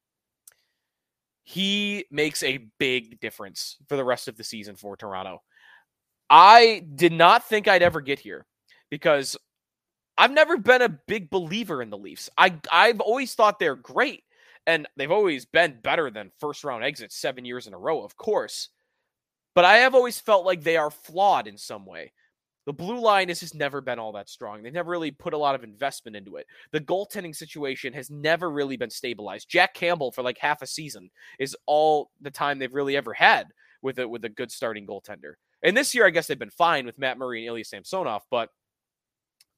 He 1.42 2.04
makes 2.10 2.42
a 2.42 2.66
big 2.78 3.18
difference 3.18 3.78
for 3.88 3.96
the 3.96 4.04
rest 4.04 4.28
of 4.28 4.36
the 4.36 4.44
season 4.44 4.76
for 4.76 4.94
Toronto. 4.94 5.40
I 6.28 6.84
did 6.94 7.14
not 7.14 7.48
think 7.48 7.66
I'd 7.66 7.82
ever 7.82 8.02
get 8.02 8.18
here 8.18 8.44
because 8.90 9.38
I've 10.18 10.32
never 10.32 10.56
been 10.56 10.82
a 10.82 10.88
big 10.88 11.30
believer 11.30 11.80
in 11.80 11.90
the 11.90 11.96
Leafs. 11.96 12.28
I 12.36 12.54
I've 12.70 13.00
always 13.00 13.34
thought 13.34 13.58
they're 13.58 13.76
great, 13.76 14.24
and 14.66 14.86
they've 14.96 15.10
always 15.10 15.46
been 15.46 15.78
better 15.80 16.10
than 16.10 16.32
first 16.40 16.64
round 16.64 16.84
exits 16.84 17.16
seven 17.16 17.44
years 17.44 17.68
in 17.68 17.72
a 17.72 17.78
row, 17.78 18.02
of 18.02 18.16
course. 18.16 18.70
But 19.54 19.64
I 19.64 19.78
have 19.78 19.94
always 19.94 20.18
felt 20.20 20.44
like 20.44 20.62
they 20.62 20.76
are 20.76 20.90
flawed 20.90 21.46
in 21.46 21.56
some 21.56 21.86
way. 21.86 22.12
The 22.66 22.72
blue 22.74 23.00
line 23.00 23.28
has 23.28 23.40
just 23.40 23.54
never 23.54 23.80
been 23.80 23.98
all 23.98 24.12
that 24.12 24.28
strong. 24.28 24.62
They've 24.62 24.72
never 24.72 24.90
really 24.90 25.10
put 25.10 25.32
a 25.32 25.38
lot 25.38 25.54
of 25.54 25.64
investment 25.64 26.16
into 26.16 26.36
it. 26.36 26.46
The 26.70 26.80
goaltending 26.80 27.34
situation 27.34 27.94
has 27.94 28.10
never 28.10 28.50
really 28.50 28.76
been 28.76 28.90
stabilized. 28.90 29.48
Jack 29.48 29.72
Campbell 29.72 30.12
for 30.12 30.22
like 30.22 30.36
half 30.36 30.60
a 30.60 30.66
season 30.66 31.10
is 31.38 31.56
all 31.64 32.10
the 32.20 32.30
time 32.30 32.58
they've 32.58 32.74
really 32.74 32.96
ever 32.96 33.14
had 33.14 33.46
with 33.80 33.98
a 34.00 34.06
with 34.06 34.24
a 34.24 34.28
good 34.28 34.50
starting 34.50 34.86
goaltender. 34.86 35.34
And 35.62 35.76
this 35.76 35.94
year, 35.94 36.06
I 36.06 36.10
guess 36.10 36.26
they've 36.26 36.38
been 36.38 36.50
fine 36.50 36.84
with 36.84 36.98
Matt 36.98 37.18
Murray 37.18 37.40
and 37.40 37.48
Ilya 37.48 37.64
Samsonov, 37.64 38.22
but 38.30 38.50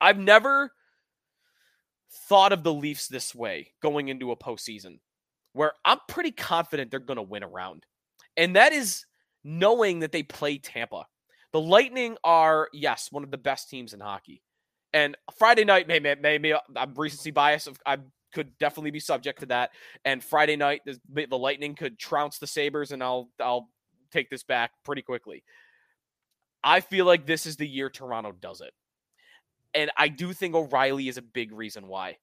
I've 0.00 0.18
never 0.18 0.72
thought 2.28 2.52
of 2.52 2.62
the 2.62 2.72
Leafs 2.72 3.08
this 3.08 3.34
way 3.34 3.72
going 3.82 4.08
into 4.08 4.32
a 4.32 4.36
postseason 4.36 4.98
where 5.52 5.72
I'm 5.84 5.98
pretty 6.08 6.30
confident 6.30 6.90
they're 6.90 7.00
going 7.00 7.16
to 7.16 7.22
win 7.22 7.42
a 7.42 7.48
round. 7.48 7.84
And 8.36 8.56
that 8.56 8.72
is 8.72 9.04
knowing 9.44 10.00
that 10.00 10.12
they 10.12 10.22
play 10.22 10.58
Tampa. 10.58 11.06
The 11.52 11.60
Lightning 11.60 12.16
are, 12.22 12.68
yes, 12.72 13.08
one 13.10 13.24
of 13.24 13.30
the 13.30 13.38
best 13.38 13.68
teams 13.68 13.92
in 13.92 14.00
hockey. 14.00 14.42
And 14.92 15.16
Friday 15.38 15.64
night, 15.64 15.88
maybe, 15.88 16.14
maybe 16.20 16.54
I'm 16.76 16.94
recency 16.94 17.30
bias. 17.30 17.68
I 17.86 17.98
could 18.32 18.56
definitely 18.58 18.90
be 18.90 19.00
subject 19.00 19.40
to 19.40 19.46
that. 19.46 19.70
And 20.04 20.22
Friday 20.22 20.56
night, 20.56 20.82
the, 20.84 21.36
Lightning 21.36 21.74
could 21.74 21.98
trounce 21.98 22.38
the 22.38 22.46
Sabres, 22.46 22.92
and 22.92 23.02
I'll 23.02 23.30
I'll 23.40 23.68
take 24.12 24.30
this 24.30 24.42
back 24.42 24.72
pretty 24.84 25.02
quickly. 25.02 25.44
I 26.62 26.80
feel 26.80 27.04
like 27.06 27.26
this 27.26 27.46
is 27.46 27.56
the 27.56 27.66
year 27.66 27.88
Toronto 27.88 28.32
does 28.32 28.60
it. 28.60 28.72
And 29.74 29.90
I 29.96 30.08
do 30.08 30.32
think 30.32 30.54
O'Reilly 30.54 31.08
is 31.08 31.16
a 31.16 31.22
big 31.22 31.52
reason 31.52 31.86
why. 31.86 32.16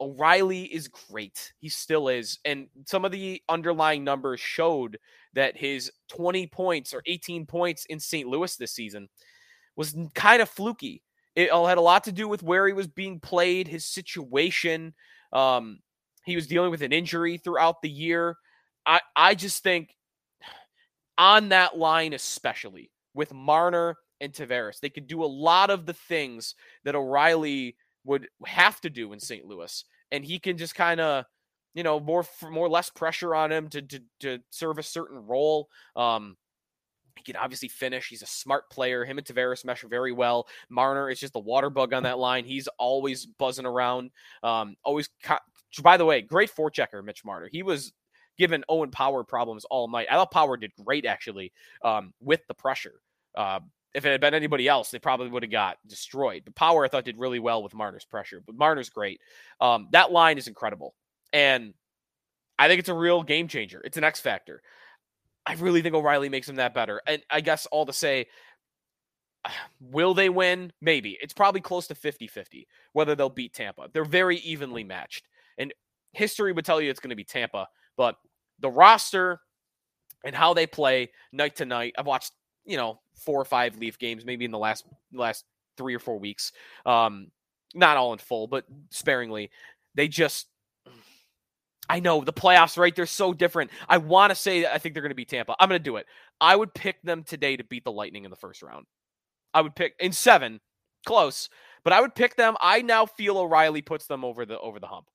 O'Reilly 0.00 0.62
is 0.62 0.88
great. 0.88 1.52
He 1.60 1.68
still 1.68 2.08
is. 2.08 2.38
And 2.44 2.68
some 2.86 3.04
of 3.04 3.12
the 3.12 3.42
underlying 3.48 4.02
numbers 4.02 4.40
showed 4.40 4.98
that 5.34 5.56
his 5.56 5.90
20 6.08 6.46
points 6.46 6.94
or 6.94 7.02
18 7.06 7.46
points 7.46 7.84
in 7.86 8.00
St. 8.00 8.28
Louis 8.28 8.56
this 8.56 8.72
season 8.72 9.08
was 9.76 9.96
kind 10.14 10.40
of 10.40 10.48
fluky. 10.48 11.02
It 11.36 11.50
all 11.50 11.66
had 11.66 11.78
a 11.78 11.82
lot 11.82 12.04
to 12.04 12.12
do 12.12 12.26
with 12.28 12.42
where 12.42 12.66
he 12.66 12.72
was 12.72 12.88
being 12.88 13.20
played, 13.20 13.68
his 13.68 13.84
situation. 13.84 14.94
Um, 15.32 15.80
he 16.24 16.34
was 16.34 16.46
dealing 16.46 16.70
with 16.70 16.82
an 16.82 16.92
injury 16.92 17.36
throughout 17.36 17.82
the 17.82 17.90
year. 17.90 18.36
I, 18.86 19.00
I 19.14 19.34
just 19.34 19.62
think 19.62 19.94
on 21.18 21.50
that 21.50 21.78
line, 21.78 22.14
especially 22.14 22.90
with 23.14 23.32
Marner 23.34 23.96
and 24.20 24.32
Tavares, 24.32 24.80
they 24.80 24.90
could 24.90 25.06
do 25.06 25.22
a 25.22 25.26
lot 25.26 25.70
of 25.70 25.86
the 25.86 25.92
things 25.92 26.54
that 26.84 26.94
O'Reilly 26.94 27.76
would 28.04 28.28
have 28.46 28.80
to 28.82 28.90
do 28.90 29.12
in 29.12 29.20
St. 29.20 29.44
Louis, 29.44 29.84
and 30.10 30.24
he 30.24 30.38
can 30.38 30.56
just 30.56 30.74
kind 30.74 31.00
of, 31.00 31.24
you 31.74 31.82
know, 31.82 32.00
more 32.00 32.24
more 32.50 32.68
less 32.68 32.90
pressure 32.90 33.34
on 33.34 33.52
him 33.52 33.68
to 33.68 33.82
to, 33.82 34.00
to 34.20 34.38
serve 34.50 34.78
a 34.78 34.82
certain 34.82 35.26
role. 35.26 35.68
Um, 35.96 36.36
he 37.16 37.32
can 37.32 37.40
obviously 37.40 37.68
finish. 37.68 38.08
He's 38.08 38.22
a 38.22 38.26
smart 38.26 38.70
player. 38.70 39.04
Him 39.04 39.18
and 39.18 39.26
Tavares 39.26 39.64
mesh 39.64 39.82
very 39.82 40.12
well. 40.12 40.46
Marner 40.68 41.10
is 41.10 41.20
just 41.20 41.36
a 41.36 41.40
water 41.40 41.68
bug 41.68 41.92
on 41.92 42.04
that 42.04 42.18
line. 42.18 42.44
He's 42.44 42.68
always 42.78 43.26
buzzing 43.26 43.66
around. 43.66 44.10
Um, 44.42 44.76
always. 44.84 45.08
By 45.82 45.96
the 45.96 46.04
way, 46.04 46.20
great 46.20 46.50
forechecker, 46.50 47.04
Mitch 47.04 47.24
Marner. 47.24 47.48
He 47.50 47.62
was 47.62 47.92
given 48.38 48.64
Owen 48.68 48.90
Power 48.90 49.22
problems 49.22 49.64
all 49.66 49.86
night. 49.86 50.08
I 50.10 50.14
thought 50.14 50.30
Power 50.30 50.56
did 50.56 50.72
great 50.84 51.04
actually 51.04 51.52
um, 51.84 52.12
with 52.20 52.40
the 52.48 52.54
pressure. 52.54 53.00
Uh, 53.36 53.60
if 53.94 54.04
it 54.04 54.10
had 54.10 54.20
been 54.20 54.34
anybody 54.34 54.68
else, 54.68 54.90
they 54.90 54.98
probably 54.98 55.28
would 55.28 55.42
have 55.42 55.50
got 55.50 55.78
destroyed. 55.86 56.42
But 56.44 56.54
Power, 56.54 56.84
I 56.84 56.88
thought, 56.88 57.04
did 57.04 57.18
really 57.18 57.38
well 57.38 57.62
with 57.62 57.74
Marner's 57.74 58.04
pressure. 58.04 58.42
But 58.44 58.56
Marner's 58.56 58.90
great. 58.90 59.20
Um, 59.60 59.88
that 59.92 60.12
line 60.12 60.38
is 60.38 60.46
incredible. 60.46 60.94
And 61.32 61.74
I 62.58 62.68
think 62.68 62.78
it's 62.78 62.88
a 62.88 62.94
real 62.94 63.22
game 63.22 63.48
changer. 63.48 63.80
It's 63.84 63.96
an 63.96 64.04
X 64.04 64.20
factor. 64.20 64.62
I 65.46 65.54
really 65.54 65.82
think 65.82 65.94
O'Reilly 65.94 66.28
makes 66.28 66.48
him 66.48 66.56
that 66.56 66.74
better. 66.74 67.00
And 67.06 67.22
I 67.30 67.40
guess 67.40 67.66
all 67.66 67.86
to 67.86 67.92
say, 67.92 68.26
will 69.80 70.14
they 70.14 70.28
win? 70.28 70.72
Maybe. 70.80 71.18
It's 71.20 71.32
probably 71.34 71.60
close 71.60 71.86
to 71.88 71.94
50 71.94 72.28
50 72.28 72.68
whether 72.92 73.14
they'll 73.14 73.28
beat 73.28 73.54
Tampa. 73.54 73.88
They're 73.92 74.04
very 74.04 74.36
evenly 74.38 74.84
matched. 74.84 75.28
And 75.58 75.74
history 76.12 76.52
would 76.52 76.64
tell 76.64 76.80
you 76.80 76.90
it's 76.90 77.00
going 77.00 77.10
to 77.10 77.16
be 77.16 77.24
Tampa. 77.24 77.66
But 77.96 78.16
the 78.60 78.70
roster 78.70 79.40
and 80.24 80.34
how 80.34 80.54
they 80.54 80.66
play 80.66 81.10
night 81.32 81.56
to 81.56 81.64
night, 81.64 81.94
I've 81.98 82.06
watched 82.06 82.32
you 82.64 82.76
know 82.76 83.00
four 83.24 83.40
or 83.40 83.44
five 83.44 83.78
Leaf 83.78 83.98
games, 83.98 84.24
maybe 84.24 84.44
in 84.44 84.50
the 84.50 84.58
last 84.58 84.84
last 85.12 85.44
three 85.76 85.94
or 85.94 85.98
four 85.98 86.18
weeks. 86.18 86.52
Um, 86.84 87.28
not 87.74 87.96
all 87.96 88.12
in 88.12 88.18
full, 88.18 88.46
but 88.46 88.64
sparingly. 88.90 89.50
They 89.94 90.08
just 90.08 90.46
I 91.90 91.98
know 91.98 92.22
the 92.22 92.32
playoffs, 92.32 92.78
right? 92.78 92.94
They're 92.94 93.04
so 93.04 93.32
different. 93.32 93.72
I 93.88 93.98
want 93.98 94.30
to 94.30 94.36
say 94.36 94.64
I 94.64 94.78
think 94.78 94.94
they're 94.94 95.02
going 95.02 95.10
to 95.10 95.16
beat 95.16 95.28
Tampa. 95.28 95.56
I'm 95.58 95.68
going 95.68 95.80
to 95.80 95.84
do 95.84 95.96
it. 95.96 96.06
I 96.40 96.54
would 96.54 96.72
pick 96.72 97.02
them 97.02 97.24
today 97.24 97.56
to 97.56 97.64
beat 97.64 97.82
the 97.82 97.90
Lightning 97.90 98.24
in 98.24 98.30
the 98.30 98.36
first 98.36 98.62
round. 98.62 98.86
I 99.52 99.60
would 99.60 99.74
pick 99.74 99.94
in 99.98 100.12
seven, 100.12 100.60
close, 101.04 101.48
but 101.82 101.92
I 101.92 102.00
would 102.00 102.14
pick 102.14 102.36
them. 102.36 102.56
I 102.60 102.82
now 102.82 103.06
feel 103.06 103.38
O'Reilly 103.38 103.82
puts 103.82 104.06
them 104.06 104.24
over 104.24 104.46
the 104.46 104.58
over 104.60 104.78
the 104.78 104.86
hump. 104.86 105.06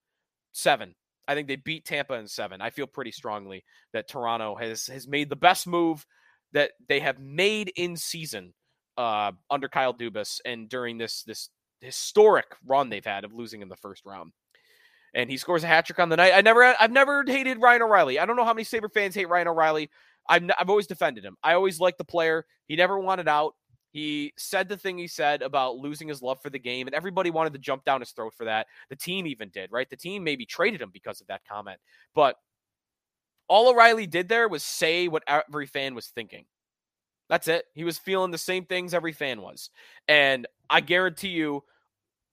Seven. 0.52 0.96
I 1.28 1.34
think 1.34 1.48
they 1.48 1.56
beat 1.56 1.86
Tampa 1.86 2.16
in 2.16 2.28
seven. 2.28 2.62
I 2.62 2.70
feel 2.70 2.88
pretty 2.88 3.12
strongly 3.12 3.64
that 3.94 4.10
Toronto 4.10 4.56
has 4.56 4.88
has 4.88 5.08
made 5.08 5.30
the 5.30 5.36
best 5.38 5.68
move 5.68 6.06
that 6.56 6.72
they 6.88 7.02
have 7.02 7.20
made 7.20 7.72
in 7.76 7.96
season 7.96 8.54
uh, 8.98 9.34
under 9.52 9.68
Kyle 9.68 9.94
Dubas 9.94 10.40
and 10.46 10.68
during 10.70 10.98
this 10.98 11.22
this 11.24 11.50
historic 11.82 12.48
run 12.66 12.90
they've 12.90 13.06
had 13.06 13.26
of 13.26 13.34
losing 13.34 13.62
in 13.62 13.70
the 13.70 13.76
first 13.76 14.06
round. 14.06 14.32
And 15.14 15.30
he 15.30 15.38
scores 15.38 15.64
a 15.64 15.68
hat 15.68 15.86
trick 15.86 16.00
on 16.00 16.10
the 16.10 16.18
night. 16.18 16.34
I 16.34 16.42
never, 16.42 16.64
I've 16.64 16.92
never 16.92 17.24
hated 17.26 17.62
Ryan 17.62 17.84
O'Reilly. 17.84 18.20
I 18.20 18.26
don't 18.26 18.36
know 18.36 18.44
how 18.44 18.54
many 18.54 18.64
Saber 18.66 18.90
fans 18.90 19.16
hate 19.16 19.30
Ryan 19.30 19.48
O'Reilly. 19.50 19.90
I've, 20.28 20.50
I've 20.60 20.70
always 20.70 20.88
defended 20.88 21.24
him. 21.24 21.38
I 21.44 21.54
always 21.54 21.80
liked 21.80 21.98
the 21.98 22.04
player. 22.04 22.46
He 22.68 22.76
never 22.76 23.00
wanted 23.00 23.28
out. 23.28 23.54
He 23.92 24.34
said 24.38 24.68
the 24.68 24.76
thing 24.76 24.98
he 24.98 25.08
said 25.08 25.42
about 25.42 25.78
losing 25.78 26.10
his 26.10 26.22
love 26.22 26.42
for 26.42 26.50
the 26.50 26.60
game, 26.60 26.88
and 26.88 26.94
everybody 26.94 27.32
wanted 27.32 27.54
to 27.54 27.60
jump 27.60 27.86
down 27.86 28.02
his 28.02 28.12
throat 28.12 28.34
for 28.36 28.44
that. 28.44 28.68
The 28.90 28.98
team 28.98 29.26
even 29.26 29.48
did, 29.50 29.72
right? 29.72 29.90
The 29.90 29.96
team 29.96 30.22
maybe 30.22 30.46
traded 30.46 30.82
him 30.82 30.90
because 30.92 31.22
of 31.22 31.28
that 31.28 31.46
comment. 31.48 31.80
But 32.14 32.36
all 33.48 33.70
O'Reilly 33.70 34.08
did 34.08 34.28
there 34.30 34.48
was 34.48 34.64
say 34.64 35.08
what 35.08 35.24
every 35.28 35.68
fan 35.68 35.96
was 35.96 36.08
thinking. 36.08 36.46
That's 37.30 37.48
it. 37.48 37.66
He 37.74 37.84
was 37.84 37.98
feeling 37.98 38.32
the 38.32 38.38
same 38.38 38.66
things 38.66 38.94
every 38.94 39.14
fan 39.14 39.42
was. 39.42 39.70
And 40.08 40.48
I 40.70 40.82
guarantee 40.82 41.30
you, 41.30 41.64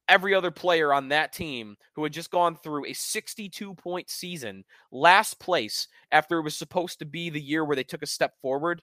every 0.09 0.35
other 0.35 0.51
player 0.51 0.93
on 0.93 1.09
that 1.09 1.33
team 1.33 1.77
who 1.95 2.03
had 2.03 2.13
just 2.13 2.31
gone 2.31 2.57
through 2.57 2.87
a 2.87 2.93
62 2.93 3.75
point 3.75 4.11
season, 4.11 4.65
last 4.91 5.39
place 5.41 5.89
after 6.11 6.39
it 6.39 6.43
was 6.43 6.57
supposed 6.57 6.99
to 6.99 7.07
be 7.07 7.31
the 7.31 7.41
year 7.41 7.65
where 7.65 7.77
they 7.77 7.85
took 7.85 8.03
a 8.03 8.07
step 8.07 8.35
forward, 8.43 8.83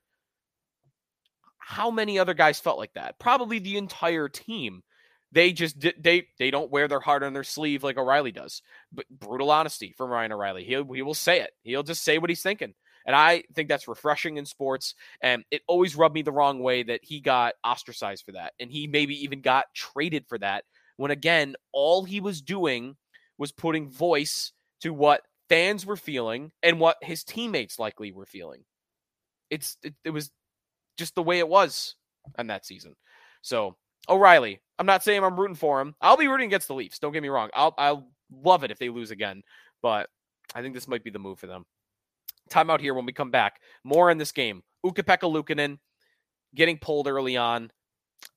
how 1.59 1.91
many 1.91 2.17
other 2.17 2.33
guys 2.33 2.59
felt 2.59 2.79
like 2.79 2.93
that? 2.93 3.19
Probably 3.19 3.59
the 3.59 3.77
entire 3.77 4.27
team. 4.27 4.81
They 5.31 5.51
just 5.51 5.79
they 5.79 6.27
they 6.39 6.51
don't 6.51 6.71
wear 6.71 6.87
their 6.87 6.99
heart 6.99 7.23
on 7.23 7.33
their 7.33 7.43
sleeve 7.43 7.83
like 7.83 7.97
O'Reilly 7.97 8.31
does. 8.31 8.61
But 8.91 9.05
brutal 9.09 9.51
honesty 9.51 9.93
from 9.97 10.09
Ryan 10.09 10.31
O'Reilly. 10.31 10.63
He 10.63 10.73
he 10.73 11.01
will 11.01 11.13
say 11.13 11.41
it. 11.41 11.51
He'll 11.61 11.83
just 11.83 12.03
say 12.03 12.17
what 12.17 12.29
he's 12.29 12.41
thinking. 12.41 12.73
And 13.05 13.15
I 13.15 13.43
think 13.55 13.69
that's 13.69 13.87
refreshing 13.87 14.37
in 14.37 14.45
sports. 14.45 14.93
And 15.21 15.43
it 15.51 15.61
always 15.67 15.95
rubbed 15.95 16.15
me 16.15 16.21
the 16.21 16.31
wrong 16.31 16.59
way 16.59 16.83
that 16.83 16.99
he 17.03 17.21
got 17.21 17.55
ostracized 17.63 18.25
for 18.25 18.33
that. 18.33 18.53
And 18.59 18.71
he 18.71 18.87
maybe 18.87 19.23
even 19.23 19.41
got 19.41 19.65
traded 19.73 20.25
for 20.27 20.37
that. 20.39 20.65
When 20.97 21.11
again, 21.11 21.55
all 21.71 22.03
he 22.03 22.19
was 22.19 22.41
doing 22.41 22.97
was 23.37 23.51
putting 23.51 23.89
voice 23.89 24.51
to 24.81 24.93
what 24.93 25.21
fans 25.47 25.85
were 25.85 25.95
feeling 25.95 26.51
and 26.61 26.79
what 26.79 26.97
his 27.01 27.23
teammates 27.23 27.79
likely 27.79 28.11
were 28.11 28.25
feeling. 28.25 28.63
It's 29.49 29.77
it, 29.81 29.93
it 30.03 30.11
was 30.11 30.31
just 30.97 31.15
the 31.15 31.23
way 31.23 31.39
it 31.39 31.47
was 31.47 31.95
on 32.37 32.47
that 32.47 32.65
season. 32.65 32.95
So 33.41 33.77
O'Reilly, 34.09 34.61
I'm 34.77 34.85
not 34.85 35.03
saying 35.03 35.23
I'm 35.23 35.39
rooting 35.39 35.55
for 35.55 35.79
him. 35.79 35.95
I'll 36.01 36.17
be 36.17 36.27
rooting 36.27 36.47
against 36.47 36.67
the 36.67 36.73
Leafs. 36.73 36.99
Don't 36.99 37.13
get 37.13 37.23
me 37.23 37.29
wrong. 37.29 37.49
I'll 37.53 37.73
I'll 37.77 38.07
love 38.31 38.63
it 38.63 38.71
if 38.71 38.79
they 38.79 38.89
lose 38.89 39.11
again, 39.11 39.43
but 39.81 40.09
I 40.55 40.61
think 40.61 40.73
this 40.73 40.87
might 40.87 41.03
be 41.03 41.11
the 41.11 41.19
move 41.19 41.39
for 41.39 41.47
them. 41.47 41.65
Timeout 42.49 42.79
here 42.79 42.93
when 42.93 43.05
we 43.05 43.13
come 43.13 43.31
back. 43.31 43.61
More 43.83 44.09
in 44.09 44.17
this 44.17 44.31
game. 44.31 44.63
Ukko-Pekka 44.83 45.31
Luukkonen 45.31 45.77
getting 46.55 46.77
pulled 46.77 47.07
early 47.07 47.37
on. 47.37 47.71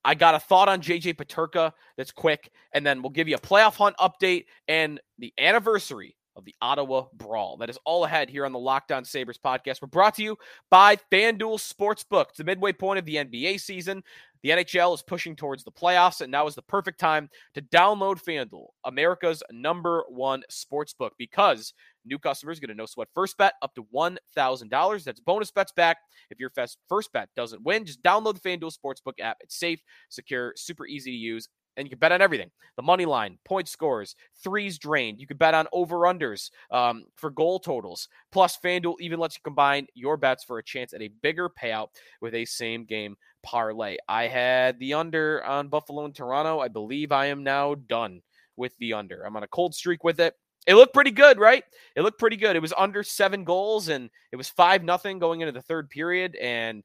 I 0.04 0.14
got 0.14 0.34
a 0.34 0.38
thought 0.38 0.68
on 0.68 0.80
JJ 0.80 1.14
Peterka 1.16 1.72
that's 1.96 2.12
quick, 2.12 2.50
and 2.72 2.84
then 2.84 3.02
we'll 3.02 3.10
give 3.10 3.28
you 3.28 3.36
a 3.36 3.40
playoff 3.40 3.76
hunt 3.76 3.96
update 3.96 4.44
and 4.68 5.00
the 5.18 5.32
anniversary 5.38 6.16
of 6.36 6.44
the 6.44 6.54
Ottawa 6.60 7.06
Brawl. 7.14 7.56
That 7.58 7.70
is 7.70 7.78
all 7.84 8.04
ahead 8.04 8.30
here 8.30 8.46
on 8.46 8.52
the 8.52 8.58
Locked 8.58 8.92
On 8.92 9.04
Sabres 9.04 9.38
podcast. 9.38 9.82
We're 9.82 9.88
brought 9.88 10.14
to 10.16 10.22
you 10.22 10.36
by 10.70 10.96
FanDuel 11.10 11.58
Sportsbook. 11.58 12.30
It's 12.30 12.38
the 12.38 12.44
midway 12.44 12.72
point 12.72 12.98
of 12.98 13.04
the 13.04 13.16
NBA 13.16 13.60
season. 13.60 14.02
The 14.42 14.50
NHL 14.50 14.94
is 14.94 15.02
pushing 15.02 15.36
towards 15.36 15.62
the 15.64 15.70
playoffs, 15.70 16.20
and 16.20 16.30
now 16.30 16.46
is 16.46 16.54
the 16.54 16.62
perfect 16.62 16.98
time 16.98 17.30
to 17.54 17.62
download 17.62 18.22
FanDuel, 18.22 18.66
America's 18.84 19.42
number 19.52 20.04
one 20.08 20.42
sportsbook, 20.50 21.10
because 21.18 21.72
new 22.04 22.18
customers 22.18 22.58
get 22.58 22.70
a 22.70 22.74
no 22.74 22.86
sweat 22.86 23.08
first 23.14 23.38
bet 23.38 23.54
up 23.62 23.74
to 23.76 23.86
$1,000. 23.94 25.04
That's 25.04 25.20
bonus 25.20 25.52
bets 25.52 25.72
back. 25.72 25.98
If 26.30 26.40
your 26.40 26.50
first 26.88 27.12
bet 27.12 27.28
doesn't 27.36 27.62
win, 27.62 27.84
just 27.84 28.02
download 28.02 28.40
the 28.42 28.48
FanDuel 28.48 28.74
Sportsbook 28.76 29.20
app. 29.20 29.36
It's 29.40 29.58
safe, 29.58 29.80
secure, 30.08 30.52
super 30.56 30.86
easy 30.86 31.12
to 31.12 31.16
use, 31.16 31.48
and 31.76 31.86
you 31.86 31.90
can 31.90 31.98
bet 31.98 32.12
on 32.12 32.20
everything. 32.20 32.50
The 32.76 32.82
money 32.82 33.04
line 33.04 33.38
point 33.44 33.68
scores 33.68 34.16
threes 34.42 34.78
drained. 34.78 35.20
You 35.20 35.26
can 35.26 35.36
bet 35.36 35.54
on 35.54 35.66
over 35.72 36.00
unders 36.00 36.50
um, 36.70 37.04
for 37.16 37.30
goal 37.30 37.58
totals. 37.58 38.08
Plus 38.30 38.58
fanduel 38.62 38.96
even 39.00 39.20
lets 39.20 39.36
you 39.36 39.40
combine 39.44 39.86
your 39.94 40.16
bets 40.16 40.44
for 40.44 40.58
a 40.58 40.64
chance 40.64 40.92
at 40.92 41.02
a 41.02 41.10
bigger 41.22 41.48
payout 41.50 41.88
with 42.20 42.34
a 42.34 42.44
same 42.44 42.84
game 42.84 43.16
parlay. 43.42 43.96
I 44.08 44.26
had 44.28 44.78
the 44.78 44.94
under 44.94 45.44
on 45.44 45.68
buffalo 45.68 46.04
and 46.04 46.14
toronto. 46.14 46.60
I 46.60 46.68
believe 46.68 47.12
i 47.12 47.26
am 47.26 47.42
now 47.42 47.74
done 47.74 48.22
with 48.56 48.76
the 48.78 48.94
under. 48.94 49.24
I'm 49.24 49.36
on 49.36 49.42
a 49.42 49.48
cold 49.48 49.74
streak 49.74 50.04
with 50.04 50.20
it. 50.20 50.34
It 50.66 50.74
looked 50.74 50.94
pretty 50.94 51.10
good 51.10 51.38
right? 51.38 51.64
It 51.96 52.02
looked 52.02 52.20
pretty 52.20 52.36
good. 52.36 52.54
It 52.54 52.62
was 52.62 52.72
under 52.76 53.02
seven 53.02 53.44
goals 53.44 53.88
and 53.88 54.10
it 54.30 54.36
was 54.36 54.48
five 54.48 54.84
nothing 54.84 55.18
going 55.18 55.40
into 55.40 55.52
the 55.52 55.62
third 55.62 55.90
period 55.90 56.36
and 56.36 56.84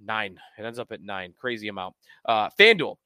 nine. 0.00 0.38
It 0.58 0.64
ends 0.64 0.78
up 0.78 0.92
at 0.92 1.02
nine. 1.02 1.34
Crazy 1.38 1.68
amount. 1.68 1.94
Uh 2.26 2.50
fanduel 2.58 2.96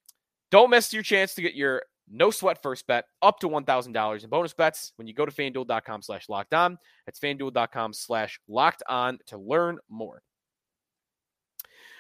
don't 0.53 0.71
miss 0.71 0.93
your 0.93 1.03
chance 1.03 1.35
to 1.35 1.43
get 1.43 1.55
your 1.55 1.83
no 2.09 2.31
sweat 2.31 2.63
first 2.63 2.87
bet 2.87 3.07
up 3.23 3.41
to 3.41 3.49
$1,000 3.49 4.25
in 4.25 4.31
bonus 4.31 4.53
bets 4.53 4.93
when 4.97 5.09
you 5.09 5.15
go 5.15 5.25
to 5.25 5.33
fanduel.com 5.33 6.03
slash 6.03 6.29
locked 6.29 6.53
on. 6.53 6.79
That's 7.07 7.19
fanduel.com 7.19 7.95
slash 7.95 8.39
locked 8.47 8.83
on 8.87 9.19
to 9.29 9.39
learn 9.39 9.79
more. 9.89 10.23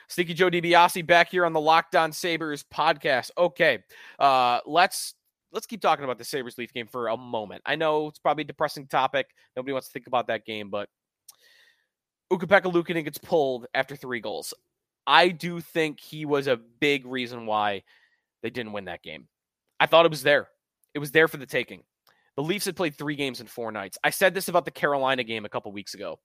Sneaky 0.08 0.34
Joe 0.34 0.50
DiBiase 0.50 1.06
back 1.06 1.30
here 1.30 1.46
on 1.46 1.54
the 1.54 1.60
Locked 1.60 1.96
On 1.96 2.12
Sabres 2.12 2.62
podcast. 2.62 3.30
Okay, 3.38 3.78
uh, 4.18 4.60
let's 4.66 5.14
let's 5.52 5.66
keep 5.66 5.80
talking 5.80 6.04
about 6.04 6.18
the 6.18 6.24
Sabres 6.24 6.58
Leaf 6.58 6.74
game 6.74 6.86
for 6.86 7.08
a 7.08 7.16
moment. 7.16 7.62
I 7.64 7.76
know 7.76 8.08
it's 8.08 8.18
probably 8.18 8.42
a 8.42 8.46
depressing 8.46 8.86
topic. 8.88 9.28
Nobody 9.56 9.72
wants 9.72 9.88
to 9.88 9.92
think 9.92 10.08
about 10.08 10.26
that 10.26 10.44
game, 10.44 10.68
but 10.68 10.90
Ukko-Pekka 12.30 12.70
Luukkonen 12.70 13.04
gets 13.04 13.16
pulled 13.16 13.66
after 13.72 13.96
three 13.96 14.20
goals. 14.20 14.52
I 15.06 15.28
do 15.28 15.60
think 15.60 15.98
he 15.98 16.26
was 16.26 16.46
a 16.46 16.58
big 16.58 17.06
reason 17.06 17.46
why 17.46 17.82
they 18.42 18.50
didn't 18.50 18.72
win 18.72 18.86
that 18.86 19.02
game. 19.02 19.28
I 19.80 19.86
thought 19.86 20.06
it 20.06 20.10
was 20.10 20.22
there. 20.22 20.48
It 20.94 20.98
was 20.98 21.12
there 21.12 21.28
for 21.28 21.36
the 21.36 21.46
taking. 21.46 21.82
The 22.36 22.42
Leafs 22.42 22.64
had 22.64 22.76
played 22.76 22.96
three 22.96 23.16
games 23.16 23.40
in 23.40 23.46
four 23.46 23.72
nights. 23.72 23.98
I 24.02 24.10
said 24.10 24.34
this 24.34 24.48
about 24.48 24.64
the 24.64 24.70
Carolina 24.70 25.24
game 25.24 25.44
a 25.44 25.48
couple 25.48 25.72
weeks 25.72 25.94
ago. 25.94 26.18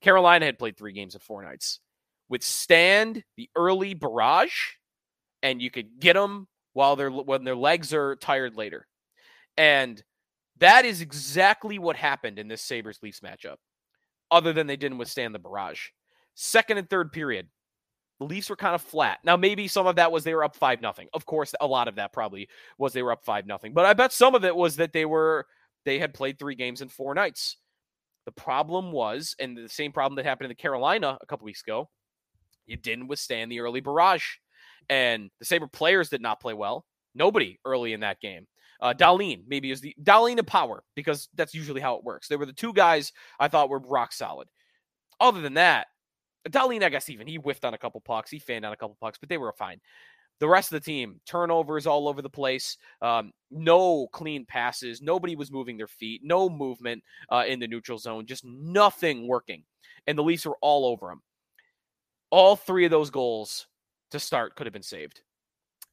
Carolina 0.00 0.46
had 0.46 0.58
played 0.58 0.76
three 0.76 0.92
games 0.92 1.14
in 1.14 1.20
four 1.20 1.42
nights. 1.42 1.80
Withstand 2.28 3.22
the 3.36 3.48
early 3.54 3.94
barrage, 3.94 4.54
and 5.42 5.62
you 5.62 5.70
could 5.70 6.00
get 6.00 6.14
them 6.14 6.48
while 6.72 6.96
they're 6.96 7.10
when 7.10 7.44
their 7.44 7.54
legs 7.54 7.94
are 7.94 8.16
tired 8.16 8.56
later. 8.56 8.86
And 9.56 10.02
that 10.58 10.84
is 10.84 11.00
exactly 11.00 11.78
what 11.78 11.96
happened 11.96 12.38
in 12.38 12.48
this 12.48 12.62
Sabres 12.62 12.98
Leafs 13.02 13.20
matchup, 13.20 13.56
other 14.30 14.52
than 14.52 14.66
they 14.66 14.76
didn't 14.76 14.98
withstand 14.98 15.34
the 15.34 15.38
barrage. 15.38 15.88
Second 16.34 16.78
and 16.78 16.90
third 16.90 17.12
period, 17.12 17.48
the 18.24 18.34
Leafs 18.34 18.50
were 18.50 18.56
kind 18.56 18.74
of 18.74 18.82
flat. 18.82 19.18
Now, 19.24 19.36
maybe 19.36 19.68
some 19.68 19.86
of 19.86 19.96
that 19.96 20.10
was 20.10 20.24
they 20.24 20.34
were 20.34 20.44
up 20.44 20.56
five 20.56 20.80
nothing. 20.80 21.08
Of 21.12 21.26
course, 21.26 21.54
a 21.60 21.66
lot 21.66 21.88
of 21.88 21.96
that 21.96 22.12
probably 22.12 22.48
was 22.78 22.92
they 22.92 23.02
were 23.02 23.12
up 23.12 23.24
five 23.24 23.46
nothing. 23.46 23.72
But 23.74 23.84
I 23.84 23.92
bet 23.92 24.12
some 24.12 24.34
of 24.34 24.44
it 24.44 24.54
was 24.54 24.76
that 24.76 24.92
they 24.92 25.04
were 25.04 25.46
they 25.84 25.98
had 25.98 26.14
played 26.14 26.38
three 26.38 26.54
games 26.54 26.80
in 26.80 26.88
four 26.88 27.14
nights. 27.14 27.58
The 28.24 28.32
problem 28.32 28.90
was, 28.92 29.36
and 29.38 29.56
the 29.56 29.68
same 29.68 29.92
problem 29.92 30.16
that 30.16 30.24
happened 30.24 30.46
in 30.46 30.50
the 30.50 30.54
Carolina 30.54 31.18
a 31.20 31.26
couple 31.26 31.44
weeks 31.44 31.62
ago, 31.62 31.90
you 32.66 32.76
didn't 32.76 33.08
withstand 33.08 33.52
the 33.52 33.60
early 33.60 33.80
barrage. 33.80 34.24
And 34.88 35.30
the 35.38 35.44
Sabre 35.44 35.66
players 35.66 36.08
did 36.08 36.22
not 36.22 36.40
play 36.40 36.54
well. 36.54 36.86
Nobody 37.14 37.58
early 37.64 37.92
in 37.92 38.00
that 38.00 38.20
game. 38.20 38.46
Uh, 38.80 38.92
Dahlin 38.92 39.42
maybe 39.46 39.70
is 39.70 39.80
the 39.80 39.94
Dahlin 40.02 40.38
and 40.38 40.46
Power 40.46 40.82
because 40.94 41.28
that's 41.34 41.54
usually 41.54 41.80
how 41.80 41.96
it 41.96 42.04
works. 42.04 42.28
They 42.28 42.36
were 42.36 42.46
the 42.46 42.52
two 42.52 42.72
guys 42.72 43.12
I 43.38 43.48
thought 43.48 43.68
were 43.68 43.78
rock 43.78 44.12
solid. 44.12 44.48
Other 45.20 45.40
than 45.40 45.54
that, 45.54 45.86
Dahlin, 46.48 46.82
I 46.82 46.88
guess 46.88 47.08
even 47.08 47.26
he 47.26 47.36
whiffed 47.36 47.64
on 47.64 47.74
a 47.74 47.78
couple 47.78 48.00
pucks, 48.00 48.30
he 48.30 48.38
fanned 48.38 48.64
on 48.64 48.72
a 48.72 48.76
couple 48.76 48.96
pucks, 49.00 49.18
but 49.18 49.28
they 49.28 49.38
were 49.38 49.52
fine. 49.52 49.80
The 50.40 50.48
rest 50.48 50.72
of 50.72 50.82
the 50.82 50.84
team, 50.84 51.20
turnovers 51.26 51.86
all 51.86 52.08
over 52.08 52.20
the 52.20 52.28
place, 52.28 52.76
um, 53.00 53.32
no 53.50 54.08
clean 54.08 54.44
passes, 54.44 55.00
nobody 55.00 55.36
was 55.36 55.52
moving 55.52 55.76
their 55.76 55.86
feet, 55.86 56.22
no 56.24 56.48
movement 56.48 57.02
uh, 57.30 57.44
in 57.46 57.60
the 57.60 57.68
neutral 57.68 57.98
zone, 57.98 58.26
just 58.26 58.44
nothing 58.44 59.28
working. 59.28 59.62
And 60.06 60.18
the 60.18 60.22
Leafs 60.24 60.44
were 60.44 60.58
all 60.60 60.86
over 60.86 61.06
them. 61.06 61.22
All 62.30 62.56
three 62.56 62.84
of 62.84 62.90
those 62.90 63.10
goals 63.10 63.68
to 64.10 64.18
start 64.18 64.56
could 64.56 64.66
have 64.66 64.72
been 64.72 64.82
saved. 64.82 65.20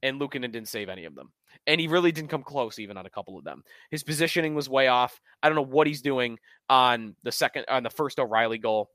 And 0.03 0.20
Luukkonen 0.20 0.51
didn't 0.51 0.67
save 0.67 0.89
any 0.89 1.05
of 1.05 1.13
them. 1.13 1.31
And 1.67 1.79
he 1.79 1.88
really 1.88 2.12
didn't 2.12 2.31
come 2.31 2.43
close 2.43 2.79
even 2.79 2.98
on 2.98 3.05
a 3.05 3.10
couple 3.10 3.38
of 3.38 3.43
them. 3.43 3.63
His 3.91 4.03
positioning 4.03 4.55
was 4.55 4.67
way 4.67 4.88
off. 4.88 5.22
I 5.43 5.50
don't 5.50 5.55
know 5.55 5.62
what 5.62 5.86
he's 5.86 6.01
doing 6.01 6.39
on 6.67 7.15
the 7.24 7.31
second 7.31 7.65
on 7.70 7.84
the 7.84 7.89
first 7.89 8.20
O'Reilly 8.20 8.58
goal. 8.58 8.89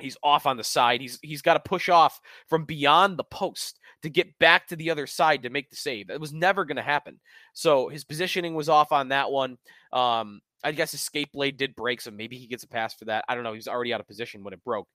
He's 0.00 0.16
off 0.22 0.46
on 0.46 0.56
the 0.56 0.64
side. 0.64 1.00
He's 1.00 1.18
he's 1.22 1.42
got 1.42 1.54
to 1.54 1.60
push 1.60 1.88
off 1.88 2.20
from 2.48 2.64
beyond 2.64 3.16
the 3.16 3.24
post 3.24 3.78
to 4.02 4.10
get 4.10 4.38
back 4.38 4.66
to 4.68 4.76
the 4.76 4.90
other 4.90 5.06
side 5.06 5.42
to 5.42 5.50
make 5.50 5.70
the 5.70 5.76
save. 5.76 6.08
That 6.08 6.20
was 6.20 6.32
never 6.32 6.64
going 6.64 6.76
to 6.76 6.82
happen. 6.82 7.20
So 7.52 7.88
his 7.88 8.04
positioning 8.04 8.54
was 8.54 8.68
off 8.68 8.92
on 8.92 9.08
that 9.08 9.30
one. 9.30 9.58
Um, 9.92 10.40
I 10.62 10.72
guess 10.72 10.92
his 10.92 11.02
skate 11.02 11.32
blade 11.32 11.56
did 11.56 11.76
break, 11.76 12.00
so 12.00 12.10
maybe 12.10 12.36
he 12.36 12.46
gets 12.46 12.64
a 12.64 12.68
pass 12.68 12.94
for 12.94 13.06
that. 13.06 13.24
I 13.28 13.34
don't 13.34 13.44
know. 13.44 13.52
He's 13.52 13.68
already 13.68 13.92
out 13.92 14.00
of 14.00 14.06
position 14.06 14.42
when 14.44 14.54
it 14.54 14.64
broke. 14.64 14.88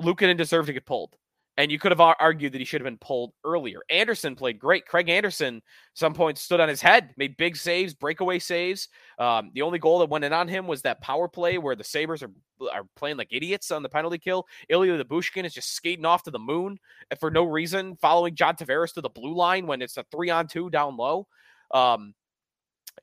Luukkonen 0.00 0.36
deserved 0.36 0.68
to 0.68 0.72
get 0.72 0.86
pulled. 0.86 1.16
And 1.58 1.70
you 1.70 1.78
could 1.78 1.92
have 1.92 2.00
argued 2.00 2.52
that 2.54 2.60
he 2.60 2.64
should 2.64 2.80
have 2.80 2.86
been 2.86 2.96
pulled 2.96 3.34
earlier. 3.44 3.80
Anderson 3.90 4.34
played 4.34 4.58
great. 4.58 4.86
Craig 4.86 5.10
Anderson, 5.10 5.60
some 5.92 6.14
points, 6.14 6.40
stood 6.40 6.60
on 6.60 6.68
his 6.68 6.80
head, 6.80 7.10
made 7.18 7.36
big 7.36 7.56
saves, 7.56 7.92
breakaway 7.92 8.38
saves. 8.38 8.88
Um, 9.18 9.50
the 9.54 9.60
only 9.60 9.78
goal 9.78 9.98
that 9.98 10.08
went 10.08 10.24
in 10.24 10.32
on 10.32 10.48
him 10.48 10.66
was 10.66 10.80
that 10.82 11.02
power 11.02 11.28
play 11.28 11.58
where 11.58 11.76
the 11.76 11.84
Sabres 11.84 12.22
are, 12.22 12.30
are 12.72 12.84
playing 12.96 13.18
like 13.18 13.28
idiots 13.30 13.70
on 13.70 13.82
the 13.82 13.90
penalty 13.90 14.16
kill. 14.16 14.46
Ilya 14.70 15.04
Lyubushkin 15.04 15.44
is 15.44 15.52
just 15.52 15.74
skating 15.74 16.06
off 16.06 16.22
to 16.22 16.30
the 16.30 16.38
moon 16.38 16.78
for 17.20 17.30
no 17.30 17.44
reason, 17.44 17.96
following 17.96 18.34
John 18.34 18.56
Tavares 18.56 18.94
to 18.94 19.02
the 19.02 19.10
blue 19.10 19.34
line 19.34 19.66
when 19.66 19.82
it's 19.82 19.98
a 19.98 20.06
three 20.10 20.30
on 20.30 20.46
two 20.46 20.70
down 20.70 20.96
low. 20.96 21.26
Um, 21.70 22.14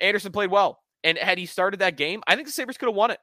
Anderson 0.02 0.32
played 0.32 0.50
well. 0.50 0.82
And 1.04 1.18
had 1.18 1.38
he 1.38 1.46
started 1.46 1.82
that 1.82 1.98
game, 1.98 2.24
I 2.28 2.36
think 2.36 2.48
the 2.48 2.52
Sabres 2.52 2.78
could 2.78 2.90
have 2.90 2.96
won 2.96 3.12
it. 3.12 3.20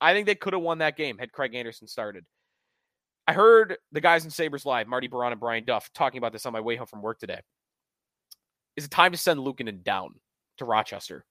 I 0.00 0.12
think 0.12 0.26
they 0.26 0.34
could 0.34 0.54
have 0.54 0.62
won 0.62 0.78
that 0.78 0.96
game 0.96 1.18
had 1.18 1.32
Craig 1.32 1.54
Anderson 1.54 1.86
started. 1.86 2.24
I 3.30 3.32
heard 3.32 3.76
the 3.92 4.00
guys 4.00 4.24
in 4.24 4.30
Sabres 4.32 4.66
Live, 4.66 4.88
Marty 4.88 5.06
Biron 5.06 5.30
and 5.30 5.40
Brian 5.40 5.62
Duff, 5.64 5.92
talking 5.92 6.18
about 6.18 6.32
this 6.32 6.46
on 6.46 6.52
my 6.52 6.58
way 6.58 6.74
home 6.74 6.88
from 6.88 7.00
work 7.00 7.20
today. 7.20 7.38
Is 8.74 8.84
it 8.86 8.90
time 8.90 9.12
to 9.12 9.18
send 9.18 9.38
Luukkonen 9.38 9.84
down 9.84 10.16
to 10.56 10.64
Rochester? 10.64 11.24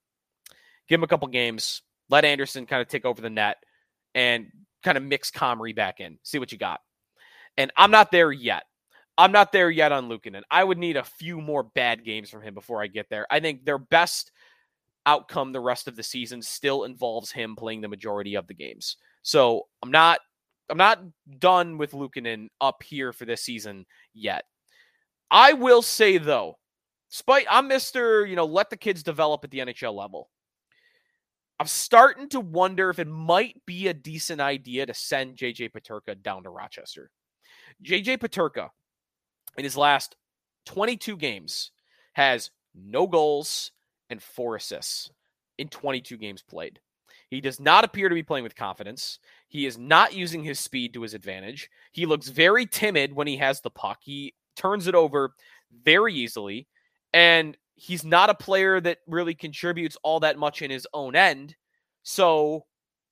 Give 0.88 0.98
him 0.98 1.04
a 1.04 1.08
couple 1.08 1.28
games, 1.28 1.82
let 2.08 2.24
Anderson 2.24 2.66
kind 2.66 2.82
of 2.82 2.88
take 2.88 3.04
over 3.04 3.22
the 3.22 3.30
net, 3.30 3.58
and 4.16 4.48
kind 4.82 4.98
of 4.98 5.04
mix 5.04 5.30
Comrie 5.30 5.76
back 5.76 6.00
in. 6.00 6.18
See 6.24 6.40
what 6.40 6.54
you 6.54 6.58
got. 6.58 6.80
And 7.58 7.70
I'm 7.76 7.92
not 7.92 8.12
there 8.12 8.32
yet. 8.32 8.64
I'm 9.18 9.34
not 9.34 9.52
there 9.52 9.70
yet 9.70 9.92
on 9.92 10.08
Luukkonen. 10.08 10.44
I 10.50 10.64
would 10.64 10.78
need 10.78 10.96
a 10.96 11.04
few 11.04 11.42
more 11.42 11.64
bad 11.64 12.06
games 12.06 12.30
from 12.30 12.44
him 12.44 12.54
before 12.54 12.82
I 12.82 12.88
get 12.88 13.10
there. 13.10 13.28
I 13.30 13.42
think 13.42 13.66
their 13.66 13.78
best 13.78 14.32
outcome 15.06 15.52
the 15.52 15.60
rest 15.60 15.90
of 15.90 15.98
the 15.98 16.04
season 16.04 16.42
still 16.44 16.86
involves 16.86 17.30
him 17.30 17.58
playing 17.58 17.82
the 17.82 17.90
majority 17.90 18.36
of 18.36 18.48
the 18.48 18.54
games. 18.54 18.96
So 19.22 19.68
I'm 19.84 19.92
not 19.92 20.22
I'm 20.70 20.78
not 20.78 21.02
done 21.40 21.78
with 21.78 21.92
Luukkonen 21.92 22.48
up 22.62 22.84
here 22.84 23.12
for 23.12 23.26
this 23.26 23.42
season 23.42 23.86
yet. 24.14 24.46
I 25.32 25.54
will 25.54 25.82
say 25.82 26.18
though, 26.18 26.58
despite 27.10 27.46
I'm 27.50 27.68
Mister, 27.68 28.26
you 28.26 28.36
know, 28.36 28.46
let 28.46 28.70
the 28.70 28.78
kids 28.78 29.04
develop 29.04 29.44
at 29.44 29.52
the 29.52 29.60
NHL 29.60 29.94
level. 29.94 30.30
I'm 31.60 31.68
starting 31.68 32.30
to 32.30 32.40
wonder 32.40 32.90
if 32.90 33.00
it 33.00 33.08
might 33.08 33.62
be 33.66 33.88
a 33.88 33.94
decent 33.94 34.40
idea 34.40 34.86
to 34.86 34.94
send 34.94 35.36
JJ 35.36 35.72
Peterka 35.72 36.22
down 36.22 36.44
to 36.44 36.50
Rochester. 36.50 37.12
JJ 37.84 38.20
Peterka, 38.20 38.70
in 39.58 39.66
his 39.66 39.76
last 39.76 40.16
22 40.66 41.18
games, 41.18 41.72
has 42.14 42.52
no 42.74 43.08
goals 43.08 43.72
and 44.10 44.24
four 44.24 44.56
assists 44.56 45.12
in 45.58 45.68
22 45.68 46.18
games 46.18 46.42
played. 46.42 46.80
He 47.30 47.42
does 47.42 47.60
not 47.60 47.84
appear 47.84 48.10
to 48.10 48.16
be 48.16 48.24
playing 48.24 48.44
with 48.44 48.56
confidence. 48.56 49.20
He 49.48 49.66
is 49.66 49.78
not 49.78 50.14
using 50.14 50.44
his 50.44 50.60
speed 50.60 50.94
to 50.94 51.04
his 51.04 51.14
advantage. 51.14 51.70
He 51.92 52.06
looks 52.06 52.28
very 52.30 52.66
timid 52.66 53.14
when 53.14 53.28
he 53.28 53.38
has 53.38 53.62
the 53.62 53.70
puck. 53.70 54.00
He 54.02 54.34
turns 54.56 54.88
it 54.88 54.96
over 54.96 55.34
very 55.84 56.14
easily. 56.14 56.68
And 57.14 57.56
he's 57.76 58.04
not 58.04 58.30
a 58.30 58.36
player 58.36 58.82
that 58.82 59.00
really 59.08 59.36
contributes 59.36 59.98
all 60.04 60.20
that 60.22 60.38
much 60.38 60.62
in 60.62 60.72
his 60.72 60.88
own 60.94 61.16
end. 61.16 61.56
So 62.04 62.66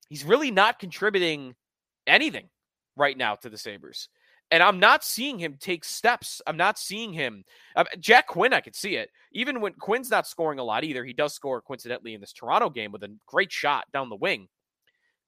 he's 0.10 0.26
really 0.26 0.52
not 0.52 0.80
contributing 0.80 1.56
anything 2.06 2.50
right 2.96 3.18
now 3.18 3.36
to 3.36 3.50
the 3.50 3.58
Sabres. 3.58 4.10
And 4.50 4.64
I'm 4.64 4.80
not 4.80 5.04
seeing 5.04 5.38
him 5.38 5.58
take 5.60 5.84
steps. 5.84 6.42
I'm 6.48 6.56
not 6.56 6.80
seeing 6.80 7.12
him. 7.12 7.44
Uh, 7.76 7.84
Jack 8.00 8.28
Quinn, 8.28 8.54
I 8.54 8.62
could 8.62 8.76
see 8.76 8.96
it. 8.96 9.10
Even 9.34 9.60
when 9.60 9.74
Quinn's 9.74 10.10
not 10.10 10.26
scoring 10.26 10.60
a 10.60 10.64
lot 10.64 10.86
either, 10.86 11.04
he 11.04 11.12
does 11.12 11.34
score 11.34 11.62
coincidentally 11.62 12.14
in 12.14 12.22
this 12.22 12.32
Toronto 12.32 12.70
game 12.70 12.92
with 12.92 13.04
a 13.04 13.14
great 13.26 13.52
shot 13.52 13.86
down 13.92 14.10
the 14.10 14.16
wing. 14.16 14.48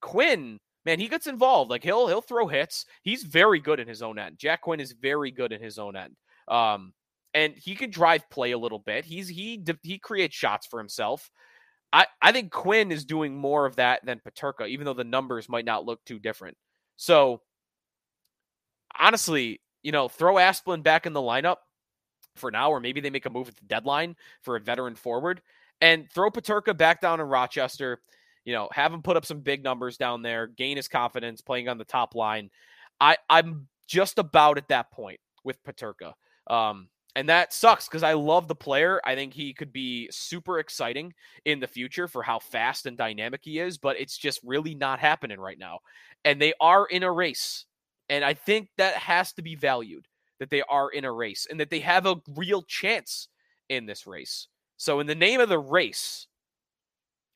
Quinn, 0.02 0.58
man, 0.86 1.00
he 1.00 1.10
gets 1.10 1.28
involved. 1.28 1.70
Like 1.70 1.84
he'll 1.84 2.08
he'll 2.08 2.22
throw 2.22 2.48
hits. 2.48 2.86
He's 3.04 3.24
very 3.24 3.60
good 3.60 3.80
in 3.82 3.88
his 3.88 4.02
own 4.02 4.18
end. 4.18 4.38
Jack 4.38 4.62
Quinn 4.62 4.80
is 4.80 4.94
very 4.94 5.32
good 5.32 5.52
in 5.52 5.62
his 5.62 5.78
own 5.78 5.98
end. 5.98 6.16
Um, 6.48 6.94
and 7.34 7.54
he 7.56 7.76
can 7.76 7.92
drive 7.92 8.30
play 8.30 8.52
a 8.52 8.58
little 8.58 8.80
bit. 8.80 9.06
He's 9.06 9.28
he 9.28 9.64
he 9.84 10.00
creates 10.00 10.36
shots 10.36 10.66
for 10.66 10.80
himself. 10.80 11.30
I 11.92 12.06
I 12.22 12.32
think 12.32 12.52
Quinn 12.52 12.92
is 12.92 13.06
doing 13.06 13.36
more 13.36 13.66
of 13.66 13.76
that 13.76 14.06
than 14.06 14.22
Peterka, 14.26 14.68
even 14.68 14.86
though 14.86 14.94
the 14.94 15.04
numbers 15.04 15.50
might 15.50 15.66
not 15.66 15.86
look 15.86 16.04
too 16.06 16.20
different. 16.20 16.58
So 16.96 17.42
honestly, 19.00 19.62
you 19.84 19.92
know, 19.92 20.08
throw 20.08 20.36
Asplund 20.36 20.84
back 20.84 21.06
in 21.06 21.14
the 21.14 21.22
lineup 21.22 21.58
for 22.36 22.52
now, 22.52 22.72
or 22.72 22.80
maybe 22.80 23.02
they 23.02 23.10
make 23.10 23.26
a 23.26 23.30
move 23.30 23.48
at 23.48 23.56
the 23.56 23.66
deadline 23.66 24.16
for 24.42 24.56
a 24.56 24.60
veteran 24.60 24.96
forward 24.96 25.42
and 25.82 26.10
throw 26.12 26.30
Peterka 26.30 26.78
back 26.78 27.02
down 27.02 27.20
in 27.20 27.28
Rochester. 27.28 28.02
You 28.46 28.54
know, 28.54 28.70
have 28.72 28.94
him 28.94 29.02
put 29.02 29.18
up 29.18 29.26
some 29.26 29.42
big 29.42 29.64
numbers 29.64 29.98
down 29.98 30.22
there, 30.22 30.48
gain 30.48 30.78
his 30.78 30.88
confidence 30.88 31.42
playing 31.42 31.70
on 31.70 31.78
the 31.78 31.86
top 31.86 32.16
line. 32.16 32.50
I, 33.00 33.18
I'm 33.30 33.68
just 33.88 34.18
about 34.20 34.58
at 34.58 34.68
that 34.70 34.92
point 34.92 35.20
with 35.44 35.64
Peterka. 35.64 36.14
Um, 36.48 36.90
and 37.16 37.28
that 37.30 37.54
sucks 37.54 37.88
because 37.88 38.04
I 38.04 38.14
love 38.14 38.48
the 38.48 38.56
player. 38.56 39.02
I 39.04 39.16
think 39.16 39.34
he 39.34 39.54
could 39.54 39.74
be 39.74 40.10
super 40.12 40.60
exciting 40.60 41.14
in 41.46 41.60
the 41.60 41.68
future 41.68 42.08
for 42.08 42.24
how 42.24 42.40
fast 42.40 42.86
and 42.86 42.98
dynamic 42.98 43.42
he 43.44 43.60
is, 43.60 43.78
but 43.78 44.00
it's 44.00 44.18
just 44.18 44.40
really 44.44 44.76
not 44.76 45.00
happening 45.00 45.40
right 45.40 45.58
now. 45.58 45.80
And 46.24 46.42
they 46.42 46.54
are 46.62 46.86
in 46.86 47.04
a 47.04 47.12
race. 47.12 47.66
And 48.10 48.26
I 48.26 48.34
think 48.34 48.70
that 48.78 48.96
has 48.96 49.34
to 49.34 49.42
be 49.42 49.56
valued 49.56 50.08
that 50.40 50.50
they 50.50 50.64
are 50.64 50.90
in 50.90 51.06
a 51.06 51.12
race 51.12 51.48
and 51.50 51.60
that 51.60 51.70
they 51.70 51.80
have 51.80 52.06
a 52.06 52.16
real 52.36 52.64
chance 52.64 53.28
in 53.70 53.86
this 53.86 54.08
race. 54.08 54.48
So, 54.78 55.00
in 55.00 55.08
the 55.08 55.16
name 55.16 55.42
of 55.42 55.50
the 55.50 55.60
race, 55.60 56.28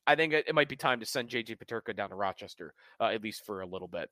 I 0.08 0.16
think 0.16 0.34
it, 0.34 0.54
might 0.56 0.70
be 0.70 0.76
time 0.76 1.00
to 1.00 1.06
send 1.06 1.30
JJ 1.30 1.58
Peterka 1.58 1.96
down 1.96 2.10
to 2.10 2.16
Rochester, 2.16 2.74
uh, 3.00 3.06
at 3.06 3.24
least 3.24 3.46
for 3.46 3.62
a 3.62 3.66
little 3.66 3.88
bit. 3.88 4.10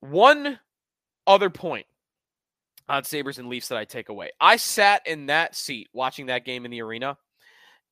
One 0.00 0.58
other 1.26 1.50
point 1.50 1.86
on 2.88 3.04
Sabres 3.04 3.38
and 3.38 3.48
Leafs 3.48 3.68
that 3.68 3.78
I 3.78 3.84
take 3.84 4.08
away. 4.08 4.30
I 4.40 4.56
sat 4.56 5.06
in 5.06 5.26
that 5.26 5.56
seat 5.56 5.88
watching 5.92 6.26
that 6.26 6.44
game 6.44 6.64
in 6.64 6.70
the 6.70 6.82
arena 6.82 7.16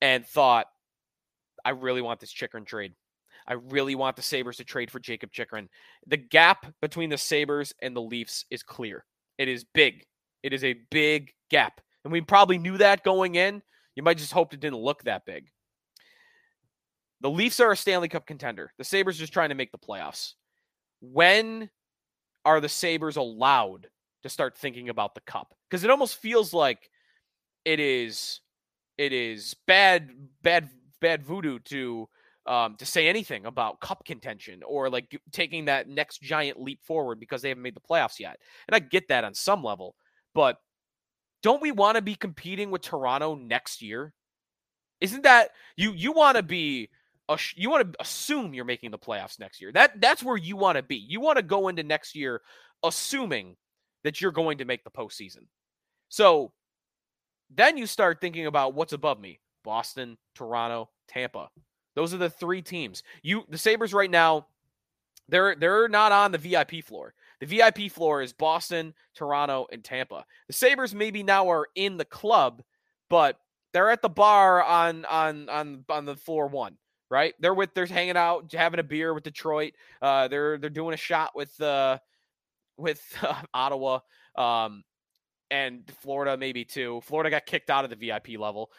and 0.01 0.25
thought, 0.25 0.67
I 1.63 1.71
really 1.71 2.01
want 2.01 2.19
this 2.19 2.31
Chychrun 2.31 2.65
trade. 2.65 2.93
I 3.47 3.53
really 3.53 3.95
want 3.95 4.15
the 4.15 4.21
Sabres 4.21 4.57
to 4.57 4.63
trade 4.63 4.89
for 4.89 4.99
Jakob 4.99 5.31
Chychrun. 5.31 5.69
The 6.07 6.17
gap 6.17 6.65
between 6.81 7.09
the 7.09 7.17
Sabres 7.17 7.73
and 7.81 7.95
the 7.95 8.01
Leafs 8.01 8.45
is 8.49 8.63
clear. 8.63 9.05
It 9.37 9.47
is 9.47 9.63
big. 9.63 10.03
It 10.43 10.53
is 10.53 10.63
a 10.63 10.75
big 10.89 11.31
gap. 11.49 11.81
And 12.03 12.11
we 12.11 12.21
probably 12.21 12.57
knew 12.57 12.77
that 12.77 13.03
going 13.03 13.35
in. 13.35 13.61
You 13.95 14.03
might 14.03 14.17
just 14.17 14.33
hope 14.33 14.53
it 14.53 14.59
didn't 14.59 14.79
look 14.79 15.03
that 15.03 15.25
big. 15.25 15.47
The 17.21 17.29
Leafs 17.29 17.59
are 17.59 17.71
a 17.71 17.77
Stanley 17.77 18.07
Cup 18.07 18.27
contender. 18.27 18.71
The 18.77 18.83
Sabres 18.83 19.17
are 19.17 19.23
just 19.23 19.33
trying 19.33 19.49
to 19.49 19.55
make 19.55 19.71
the 19.71 19.77
playoffs. 19.77 20.33
When 21.01 21.69
are 22.43 22.59
the 22.59 22.69
Sabres 22.69 23.15
allowed 23.15 23.87
to 24.23 24.29
start 24.29 24.57
thinking 24.57 24.89
about 24.89 25.15
the 25.15 25.21
cup? 25.21 25.53
Because 25.69 25.83
it 25.83 25.89
almost 25.89 26.17
feels 26.17 26.53
like 26.53 26.89
it 27.63 27.79
is 27.79 28.41
it 28.97 29.11
is 29.11 29.55
bad 29.67 30.11
bad 30.41 30.69
bad 31.01 31.23
voodoo 31.23 31.59
to 31.59 32.07
um, 32.47 32.75
to 32.77 32.85
say 32.85 33.07
anything 33.07 33.45
about 33.45 33.79
cup 33.79 34.05
contention 34.05 34.61
or 34.65 34.89
like 34.89 35.19
taking 35.31 35.65
that 35.65 35.87
next 35.87 36.21
giant 36.21 36.61
leap 36.61 36.83
forward 36.83 37.19
because 37.19 37.41
they 37.41 37.49
haven't 37.49 37.63
made 37.63 37.75
the 37.75 37.81
playoffs 37.81 38.19
yet. 38.19 38.37
And 38.67 38.75
I 38.75 38.79
get 38.79 39.07
that 39.07 39.23
on 39.23 39.33
some 39.33 39.63
level, 39.63 39.95
but 40.33 40.57
don't 41.41 41.61
we 41.61 41.71
want 41.71 41.95
to 41.95 42.01
be 42.01 42.15
competing 42.15 42.71
with 42.71 42.81
Toronto 42.81 43.35
next 43.35 43.81
year? 43.81 44.13
Isn't 45.01 45.23
that 45.23 45.51
you? 45.75 45.91
You 45.91 46.11
want 46.11 46.37
to 46.37 46.43
be 46.43 46.89
you 47.55 47.69
want 47.69 47.91
to 47.91 48.01
assume 48.01 48.53
you're 48.53 48.65
making 48.65 48.91
the 48.91 48.97
playoffs 48.97 49.39
next 49.39 49.61
year. 49.61 49.71
That 49.71 49.99
that's 50.01 50.23
where 50.23 50.37
you 50.37 50.55
want 50.55 50.77
to 50.77 50.83
be. 50.83 50.95
You 50.95 51.19
want 51.19 51.37
to 51.37 51.43
go 51.43 51.67
into 51.67 51.83
next 51.83 52.15
year 52.15 52.41
assuming 52.83 53.55
that 54.03 54.21
you're 54.21 54.31
going 54.31 54.59
to 54.59 54.65
make 54.65 54.83
the 54.83 54.91
postseason. 54.91 55.47
So 56.09 56.51
then 57.53 57.77
you 57.77 57.87
start 57.87 58.21
thinking 58.21 58.45
about 58.45 58.73
what's 58.73 58.93
above 58.93 59.19
me: 59.19 59.39
Boston, 59.63 60.17
Toronto, 60.35 60.89
Tampa. 61.07 61.49
Those 61.95 62.13
are 62.13 62.17
the 62.17 62.29
three 62.29 62.61
teams. 62.61 63.03
You 63.23 63.43
the 63.49 63.57
Sabres 63.57 63.93
right 63.93 64.11
now, 64.11 64.47
they're 65.29 65.55
they're 65.55 65.87
not 65.87 66.11
on 66.11 66.31
the 66.31 66.37
VIP 66.37 66.83
floor. 66.83 67.13
The 67.39 67.45
VIP 67.45 67.91
floor 67.91 68.21
is 68.21 68.33
Boston, 68.33 68.93
Toronto, 69.15 69.67
and 69.71 69.83
Tampa. 69.83 70.25
The 70.47 70.53
Sabres 70.53 70.93
maybe 70.93 71.23
now 71.23 71.49
are 71.49 71.67
in 71.75 71.97
the 71.97 72.05
club, 72.05 72.61
but 73.09 73.39
they're 73.73 73.89
at 73.89 74.01
the 74.01 74.09
bar 74.09 74.63
on 74.63 75.05
on 75.05 75.49
on 75.49 75.85
on 75.89 76.05
the 76.05 76.15
floor 76.15 76.47
one, 76.47 76.77
right? 77.09 77.33
They're 77.39 77.53
with 77.53 77.73
they're 77.73 77.85
hanging 77.85 78.17
out, 78.17 78.51
having 78.53 78.79
a 78.79 78.83
beer 78.83 79.13
with 79.13 79.23
Detroit. 79.23 79.73
Uh, 80.01 80.27
they're 80.27 80.57
they're 80.57 80.69
doing 80.69 80.93
a 80.93 80.97
shot 80.97 81.31
with 81.35 81.59
uh 81.61 81.97
with 82.77 83.01
uh, 83.21 83.41
Ottawa. 83.53 83.99
Um, 84.35 84.83
and 85.51 85.89
Florida 86.01 86.37
maybe 86.37 86.65
too. 86.65 87.01
Florida 87.03 87.29
got 87.29 87.45
kicked 87.45 87.69
out 87.69 87.83
of 87.83 87.89
the 87.89 87.95
VIP 87.95 88.39
level. 88.39 88.71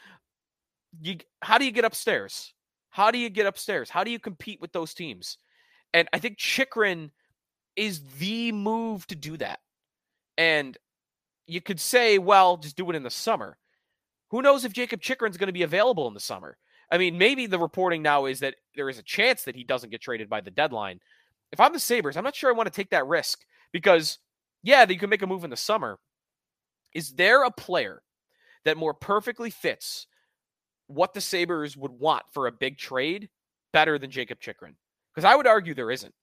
You, 1.00 1.16
how 1.42 1.58
do 1.58 1.64
you 1.64 1.72
get 1.72 1.84
upstairs? 1.84 2.52
How 2.96 3.10
do 3.10 3.18
you 3.18 3.28
get 3.28 3.44
upstairs? 3.44 3.90
How 3.90 4.04
do 4.04 4.10
you 4.10 4.18
compete 4.18 4.58
with 4.58 4.72
those 4.72 4.94
teams? 4.94 5.36
And 5.92 6.08
I 6.14 6.18
think 6.18 6.38
Chychrun 6.38 7.10
is 7.76 8.00
the 8.18 8.52
move 8.52 9.06
to 9.08 9.14
do 9.14 9.36
that. 9.36 9.58
And 10.38 10.78
you 11.46 11.60
could 11.60 11.78
say, 11.78 12.16
well, 12.16 12.56
just 12.56 12.74
do 12.74 12.88
it 12.88 12.96
in 12.96 13.02
the 13.02 13.10
summer. 13.10 13.58
Who 14.30 14.40
knows 14.40 14.64
if 14.64 14.72
Jakob 14.72 15.02
Chychrun's 15.02 15.36
going 15.36 15.48
to 15.48 15.52
be 15.52 15.62
available 15.62 16.08
in 16.08 16.14
the 16.14 16.20
summer? 16.20 16.56
I 16.90 16.96
mean, 16.96 17.18
maybe 17.18 17.44
the 17.46 17.58
reporting 17.58 18.00
now 18.00 18.24
is 18.24 18.40
that 18.40 18.54
there 18.74 18.88
is 18.88 18.98
a 18.98 19.02
chance 19.02 19.44
that 19.44 19.56
he 19.56 19.62
doesn't 19.62 19.90
get 19.90 20.00
traded 20.00 20.30
by 20.30 20.40
the 20.40 20.50
deadline. 20.50 21.00
If 21.52 21.60
I'm 21.60 21.74
the 21.74 21.78
Sabres, 21.78 22.16
I'm 22.16 22.24
not 22.24 22.34
sure 22.34 22.48
I 22.48 22.56
want 22.56 22.66
to 22.66 22.74
take 22.74 22.88
that 22.92 23.06
risk 23.06 23.40
because, 23.72 24.20
yeah, 24.62 24.86
you 24.88 24.98
can 24.98 25.10
make 25.10 25.20
a 25.20 25.26
move 25.26 25.44
in 25.44 25.50
the 25.50 25.56
summer. 25.58 25.98
Is 26.94 27.12
there 27.12 27.44
a 27.44 27.50
player 27.50 28.00
that 28.64 28.78
more 28.78 28.94
perfectly 28.94 29.50
fits 29.50 30.06
what 30.86 31.14
the 31.14 31.20
Sabres 31.20 31.76
would 31.76 31.92
want 31.92 32.24
for 32.32 32.46
a 32.46 32.52
big 32.52 32.78
trade 32.78 33.28
better 33.72 33.98
than 33.98 34.10
Jakob 34.10 34.40
Chychrun? 34.40 34.76
Because 35.14 35.24
I 35.24 35.34
would 35.34 35.46
argue 35.46 35.74
there 35.74 35.90
isn't. 35.90 36.14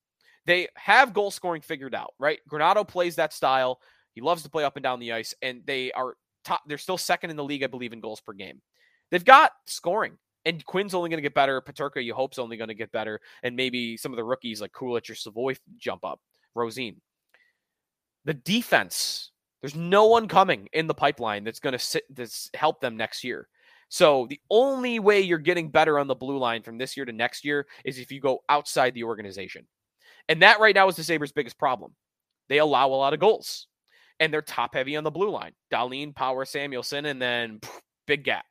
They 0.45 0.67
have 0.75 1.13
goal 1.13 1.31
scoring 1.31 1.61
figured 1.61 1.95
out, 1.95 2.13
right? 2.19 2.39
Granato 2.49 2.87
plays 2.87 3.15
that 3.15 3.33
style. 3.33 3.79
He 4.13 4.21
loves 4.21 4.43
to 4.43 4.49
play 4.49 4.63
up 4.63 4.75
and 4.75 4.83
down 4.83 4.99
the 4.99 5.13
ice, 5.13 5.33
and 5.41 5.61
they 5.65 5.91
are 5.93 6.15
top. 6.43 6.61
They're 6.67 6.77
still 6.77 6.97
second 6.97 7.29
in 7.29 7.35
the 7.35 7.43
league, 7.43 7.63
I 7.63 7.67
believe, 7.67 7.93
in 7.93 8.01
goals 8.01 8.21
per 8.21 8.33
game. 8.33 8.61
They've 9.09 9.23
got 9.23 9.51
scoring, 9.65 10.17
and 10.45 10.63
Quinn's 10.65 10.93
only 10.93 11.09
going 11.09 11.17
to 11.17 11.23
get 11.23 11.33
better. 11.33 11.61
Peterka, 11.61 12.03
you 12.03 12.13
hope's 12.13 12.39
only 12.39 12.57
going 12.57 12.67
to 12.67 12.73
get 12.73 12.91
better, 12.91 13.19
and 13.41 13.55
maybe 13.55 13.97
some 13.97 14.11
of 14.11 14.17
the 14.17 14.23
rookies 14.23 14.61
like 14.61 14.71
Kulich 14.71 15.09
or 15.09 15.15
Savoy 15.15 15.55
jump 15.77 16.05
up. 16.05 16.19
Rosen. 16.55 17.01
The 18.25 18.33
defense, 18.33 19.31
there's 19.61 19.75
no 19.75 20.05
one 20.05 20.27
coming 20.27 20.69
in 20.73 20.87
the 20.87 20.93
pipeline 20.93 21.43
that's 21.43 21.59
going 21.59 21.73
to 21.73 21.79
sit 21.79 22.03
that's 22.13 22.49
help 22.53 22.79
them 22.79 22.95
next 22.95 23.23
year. 23.23 23.47
So 23.93 24.25
the 24.27 24.39
only 24.49 24.97
way 24.97 25.21
you're 25.21 25.37
getting 25.37 25.69
better 25.69 25.99
on 25.99 26.07
the 26.07 26.15
blue 26.15 26.39
line 26.39 26.63
from 26.63 26.79
this 26.79 26.97
year 26.97 27.05
to 27.05 27.11
next 27.11 27.45
year 27.45 27.67
is 27.85 27.99
if 27.99 28.11
you 28.11 28.19
go 28.19 28.39
outside 28.49 28.95
the 28.95 29.03
organization. 29.03 29.67
And 30.27 30.41
that 30.41 30.59
right 30.59 30.73
now 30.73 30.87
is 30.87 30.95
the 30.95 31.03
Sabres' 31.03 31.31
biggest 31.31 31.59
problem. 31.59 31.93
They 32.49 32.57
allow 32.57 32.87
a 32.87 32.95
lot 32.95 33.13
of 33.13 33.19
goals. 33.19 33.67
And 34.19 34.33
they're 34.33 34.41
top 34.41 34.73
heavy 34.73 34.95
on 34.95 35.03
the 35.03 35.11
blue 35.11 35.29
line. 35.29 35.51
Dahlin, 35.71 36.15
Power, 36.15 36.43
Samuelsson, 36.43 37.05
and 37.05 37.21
then 37.21 37.59
big 38.07 38.23
gap. 38.23 38.45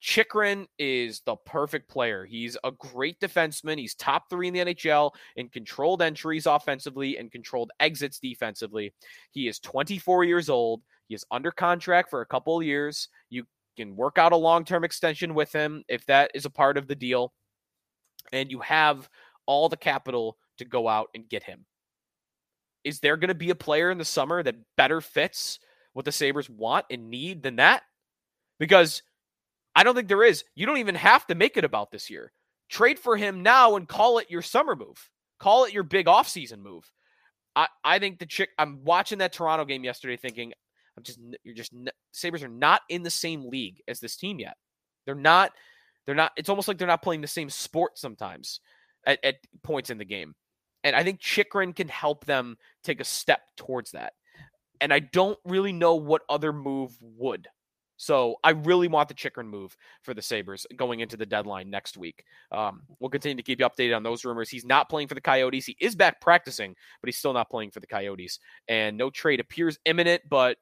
Chychrun 0.00 0.66
is 0.78 1.20
the 1.26 1.36
perfect 1.44 1.90
player. 1.90 2.24
He's 2.24 2.56
a 2.64 2.70
great 2.70 3.20
defenseman. 3.20 3.76
He's 3.76 3.96
top 3.96 4.30
three 4.30 4.48
in 4.48 4.54
the 4.54 4.60
NHL 4.60 5.10
in 5.36 5.50
controlled 5.50 6.00
entries 6.00 6.46
offensively 6.46 7.18
and 7.18 7.30
controlled 7.30 7.70
exits 7.80 8.18
defensively. 8.18 8.94
He 9.30 9.46
is 9.46 9.58
24 9.58 10.24
years 10.24 10.48
old. 10.48 10.80
He 11.06 11.14
is 11.14 11.26
under 11.30 11.50
contract 11.50 12.08
for 12.08 12.22
a 12.22 12.26
couple 12.26 12.58
of 12.58 12.64
years. 12.64 13.08
You 13.28 13.44
can 13.78 13.96
work 13.96 14.18
out 14.18 14.32
a 14.32 14.36
long 14.36 14.64
term 14.64 14.84
extension 14.84 15.34
with 15.34 15.52
him 15.52 15.84
if 15.88 16.04
that 16.06 16.30
is 16.34 16.44
a 16.44 16.50
part 16.50 16.76
of 16.76 16.86
the 16.86 16.94
deal. 16.94 17.32
And 18.32 18.50
you 18.50 18.60
have 18.60 19.08
all 19.46 19.68
the 19.68 19.76
capital 19.76 20.36
to 20.58 20.64
go 20.64 20.86
out 20.88 21.08
and 21.14 21.28
get 21.28 21.42
him. 21.42 21.64
Is 22.84 23.00
there 23.00 23.16
going 23.16 23.28
to 23.28 23.34
be 23.34 23.50
a 23.50 23.54
player 23.54 23.90
in 23.90 23.98
the 23.98 24.04
summer 24.04 24.42
that 24.42 24.56
better 24.76 25.00
fits 25.00 25.58
what 25.94 26.04
the 26.04 26.12
Sabres 26.12 26.50
want 26.50 26.86
and 26.90 27.10
need 27.10 27.42
than 27.42 27.56
that? 27.56 27.82
Because 28.58 29.02
I 29.74 29.84
don't 29.84 29.94
think 29.94 30.08
there 30.08 30.24
is. 30.24 30.44
You 30.54 30.66
don't 30.66 30.78
even 30.78 30.94
have 30.94 31.26
to 31.28 31.34
make 31.34 31.56
it 31.56 31.64
about 31.64 31.90
this 31.90 32.10
year. 32.10 32.32
Trade 32.68 32.98
for 32.98 33.16
him 33.16 33.42
now 33.42 33.76
and 33.76 33.88
call 33.88 34.18
it 34.18 34.30
your 34.30 34.42
summer 34.42 34.76
move. 34.76 35.08
Call 35.38 35.64
it 35.64 35.72
your 35.72 35.84
big 35.84 36.06
offseason 36.06 36.60
move. 36.60 36.90
I, 37.56 37.68
I 37.84 37.98
think 37.98 38.18
the 38.18 38.26
chick 38.26 38.50
I'm 38.58 38.84
watching 38.84 39.18
that 39.18 39.32
Toronto 39.32 39.64
game 39.64 39.84
yesterday 39.84 40.16
thinking 40.16 40.52
I'm 40.98 41.04
just 41.04 41.20
you're 41.44 41.54
just 41.54 41.72
Sabres 42.12 42.42
are 42.42 42.48
not 42.48 42.82
in 42.88 43.02
the 43.02 43.10
same 43.10 43.48
league 43.48 43.80
as 43.86 44.00
this 44.00 44.16
team 44.16 44.40
yet. 44.40 44.56
They're 45.06 45.14
not 45.14 45.52
they're 46.04 46.14
not 46.14 46.32
it's 46.36 46.48
almost 46.48 46.68
like 46.68 46.76
they're 46.76 46.88
not 46.88 47.02
playing 47.02 47.20
the 47.20 47.28
same 47.28 47.48
sport 47.48 47.98
sometimes 47.98 48.60
at, 49.06 49.18
at 49.24 49.36
points 49.62 49.90
in 49.90 49.98
the 49.98 50.04
game. 50.04 50.34
And 50.84 50.96
I 50.96 51.04
think 51.04 51.20
Chychrun 51.20 51.72
can 51.72 51.88
help 51.88 52.24
them 52.24 52.56
take 52.82 53.00
a 53.00 53.04
step 53.04 53.40
towards 53.56 53.92
that. 53.92 54.14
And 54.80 54.92
I 54.92 55.00
don't 55.00 55.38
really 55.44 55.72
know 55.72 55.94
what 55.96 56.22
other 56.28 56.52
move 56.52 56.96
would. 57.00 57.48
So 57.98 58.36
I 58.44 58.50
really 58.50 58.86
want 58.86 59.08
the 59.08 59.14
Chychrun 59.14 59.48
move 59.48 59.76
for 60.02 60.14
the 60.14 60.22
Sabres 60.22 60.64
going 60.76 61.00
into 61.00 61.16
the 61.16 61.26
deadline 61.26 61.68
next 61.68 61.96
week. 61.96 62.24
Um, 62.52 62.82
we'll 63.00 63.10
continue 63.10 63.36
to 63.36 63.42
keep 63.42 63.58
you 63.58 63.66
updated 63.66 63.96
on 63.96 64.04
those 64.04 64.24
rumors. 64.24 64.48
He's 64.48 64.64
not 64.64 64.88
playing 64.88 65.08
for 65.08 65.16
the 65.16 65.20
Coyotes. 65.20 65.66
He 65.66 65.76
is 65.80 65.96
back 65.96 66.20
practicing, 66.20 66.76
but 67.02 67.08
he's 67.08 67.18
still 67.18 67.32
not 67.32 67.50
playing 67.50 67.72
for 67.72 67.80
the 67.80 67.88
Coyotes. 67.88 68.38
And 68.68 68.96
no 68.96 69.10
trade 69.10 69.40
appears 69.40 69.78
imminent, 69.84 70.22
but 70.30 70.58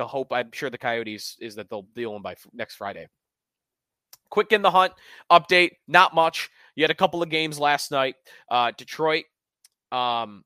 the 0.00 0.06
hope 0.06 0.32
I'm 0.32 0.50
sure 0.50 0.70
the 0.70 0.78
Coyotes 0.78 1.36
is 1.42 1.56
that 1.56 1.68
they'll 1.68 1.86
deal 1.94 2.16
him 2.16 2.22
by 2.22 2.34
next 2.54 2.76
Friday. 2.76 3.06
Quick 4.30 4.50
in 4.50 4.62
the 4.62 4.70
hunt 4.70 4.94
update, 5.30 5.72
not 5.86 6.14
much. 6.14 6.48
You 6.74 6.82
had 6.84 6.90
a 6.90 6.94
couple 6.94 7.22
of 7.22 7.28
games 7.28 7.58
last 7.58 7.90
night. 7.90 8.14
Uh, 8.50 8.72
Detroit 8.78 9.24
um, 9.92 10.42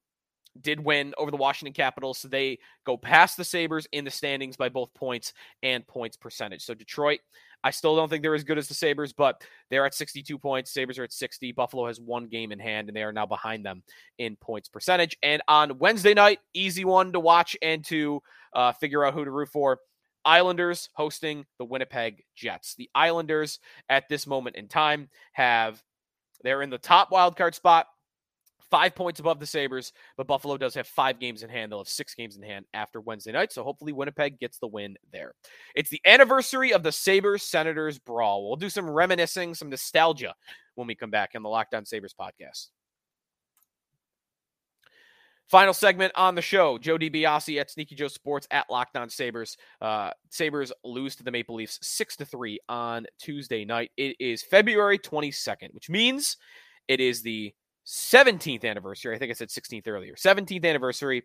did 0.61 0.81
win 0.81 1.14
over 1.19 1.31
the 1.31 1.37
Washington 1.37 1.73
Capitals, 1.73 2.19
so 2.19 2.27
they 2.27 2.59
go 2.85 2.97
past 2.97 3.37
the 3.37 3.45
Sabres 3.45 3.87
in 3.93 4.05
the 4.05 4.11
standings 4.11 4.57
by 4.57 4.69
both 4.69 4.93
points 4.93 5.33
and 5.62 5.87
points 5.87 6.17
percentage. 6.17 6.62
So 6.62 6.75
Detroit, 6.75 7.21
I 7.64 7.70
still 7.70 7.96
don't 7.96 8.11
think 8.11 8.22
they're 8.22 8.35
as 8.35 8.44
good 8.44 8.59
as 8.59 8.68
the 8.68 8.74
Sabres, 8.74 9.14
but 9.14 9.42
they're 9.70 9.87
at 9.87 9.94
62 9.94 10.38
points. 10.38 10.70
Sabres 10.70 10.98
are 10.98 11.05
at 11.05 11.12
60. 11.12 11.50
Buffalo 11.53 11.87
has 11.87 11.98
one 11.98 12.27
game 12.27 12.53
in 12.53 12.59
hand, 12.59 12.88
and 12.88 12.96
they 12.96 13.03
are 13.03 13.12
now 13.12 13.24
behind 13.24 13.64
them 13.64 13.83
in 14.18 14.37
points 14.37 14.68
percentage. 14.68 15.16
And 15.22 15.42
on 15.48 15.79
Wednesday 15.79 16.12
night, 16.12 16.40
easy 16.53 16.85
one 16.85 17.11
to 17.12 17.20
watch 17.20 17.57
and 17.62 17.83
to 17.87 18.22
uh, 18.53 18.72
figure 18.72 19.03
out 19.03 19.14
who 19.14 19.24
to 19.24 19.31
root 19.31 19.48
for. 19.48 19.79
Islanders 20.27 20.90
hosting 20.94 21.46
the 21.59 21.64
Winnipeg 21.64 22.22
Jets. 22.37 22.74
The 22.74 22.90
Islanders 22.94 23.59
at 23.88 24.09
this 24.09 24.27
moment 24.27 24.57
in 24.57 24.68
time 24.68 25.09
have 25.33 25.83
they're 26.42 26.62
in 26.62 26.70
the 26.70 26.79
top 26.79 27.11
wild 27.11 27.37
card 27.37 27.55
spot, 27.55 27.87
five 28.74 28.96
points 28.96 29.20
above 29.20 29.38
the 29.38 29.46
Sabres, 29.46 29.92
but 30.16 30.26
Buffalo 30.26 30.56
does 30.56 30.74
have 30.74 30.88
five 30.88 31.20
games 31.20 31.44
in 31.44 31.48
hand. 31.48 31.70
They'll 31.70 31.78
have 31.78 31.87
six 31.87 32.12
games 32.12 32.37
in 32.37 32.42
hand 32.42 32.64
after 32.74 33.00
Wednesday 33.00 33.30
night. 33.30 33.52
So 33.52 33.62
hopefully 33.62 33.92
Winnipeg 33.92 34.40
gets 34.40 34.58
the 34.58 34.66
win 34.66 34.96
there. 35.12 35.34
It's 35.76 35.90
the 35.90 36.00
anniversary 36.04 36.72
of 36.72 36.82
the 36.82 36.90
Sabres 36.90 37.44
Senators 37.44 38.00
brawl. 38.00 38.44
We'll 38.44 38.56
do 38.56 38.68
some 38.68 38.90
reminiscing, 38.90 39.54
some 39.54 39.70
nostalgia 39.70 40.34
when 40.74 40.88
we 40.88 40.96
come 40.96 41.12
back 41.12 41.37
in 41.37 41.44
the 41.44 41.48
Locked 41.48 41.72
On 41.72 41.84
Sabres 41.84 42.16
podcast. 42.20 42.70
Final 45.46 45.72
segment 45.72 46.12
on 46.16 46.34
the 46.34 46.42
show. 46.42 46.76
Joe 46.76 46.98
DiBiase 46.98 47.60
at 47.60 47.70
Sneaky 47.70 47.94
Joe 47.94 48.08
Sports 48.08 48.48
at 48.50 48.68
Locked 48.68 48.96
On 48.96 49.08
Sabres. 49.08 49.56
Uh, 49.80 50.10
Sabres 50.30 50.72
lose 50.82 51.14
to 51.14 51.22
the 51.22 51.30
Maple 51.30 51.54
Leafs 51.54 51.78
6 51.80 52.16
to 52.16 52.24
3 52.24 52.58
on 52.68 53.06
Tuesday 53.20 53.64
night. 53.64 53.92
It 53.96 54.16
is 54.18 54.42
February 54.42 54.98
22nd, 54.98 55.72
which 55.72 55.88
means 55.88 56.38
it 56.88 56.98
is 56.98 57.22
the 57.22 57.54
17th 57.87 58.64
anniversary. 58.64 59.14
I 59.14 59.18
think 59.18 59.31
I 59.31 59.35
said 59.35 59.49
16th 59.49 59.88
earlier. 59.88 60.14
17th 60.14 60.64
anniversary 60.64 61.25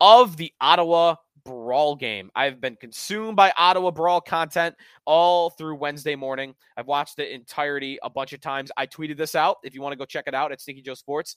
of 0.00 0.36
the 0.36 0.52
Ottawa 0.60 1.16
Brawl 1.44 1.96
game. 1.96 2.30
I've 2.34 2.60
been 2.60 2.76
consumed 2.76 3.36
by 3.36 3.52
Ottawa 3.56 3.90
Brawl 3.90 4.20
content 4.20 4.74
all 5.04 5.50
through 5.50 5.76
Wednesday 5.76 6.14
morning. 6.14 6.54
I've 6.76 6.86
watched 6.86 7.16
the 7.16 7.32
entirety 7.32 7.98
a 8.02 8.10
bunch 8.10 8.32
of 8.32 8.40
times. 8.40 8.70
I 8.76 8.86
tweeted 8.86 9.16
this 9.16 9.34
out. 9.34 9.56
If 9.62 9.74
you 9.74 9.82
want 9.82 9.92
to 9.92 9.98
go 9.98 10.04
check 10.04 10.24
it 10.26 10.34
out 10.34 10.52
at 10.52 10.60
Sneaky 10.60 10.82
Joe 10.82 10.94
Sports, 10.94 11.36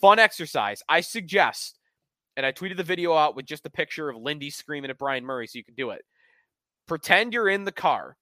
fun 0.00 0.18
exercise. 0.18 0.82
I 0.88 1.00
suggest, 1.00 1.78
and 2.36 2.44
I 2.44 2.52
tweeted 2.52 2.76
the 2.76 2.82
video 2.82 3.14
out 3.14 3.36
with 3.36 3.46
just 3.46 3.66
a 3.66 3.70
picture 3.70 4.08
of 4.08 4.16
Lindy 4.16 4.50
screaming 4.50 4.90
at 4.90 4.98
Brian 4.98 5.24
Murray 5.24 5.46
so 5.46 5.58
you 5.58 5.64
can 5.64 5.74
do 5.74 5.90
it. 5.90 6.02
Pretend 6.86 7.32
you're 7.32 7.48
in 7.48 7.64
the 7.64 7.72
car 7.72 8.16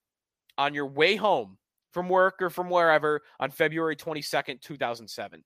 on 0.59 0.75
your 0.75 0.87
way 0.87 1.17
home 1.17 1.57
from 1.93 2.09
work 2.09 2.41
or 2.41 2.51
from 2.51 2.71
wherever 2.71 3.23
on 3.41 3.51
February 3.51 3.97
22nd, 3.97 4.61
2007, 4.61 5.43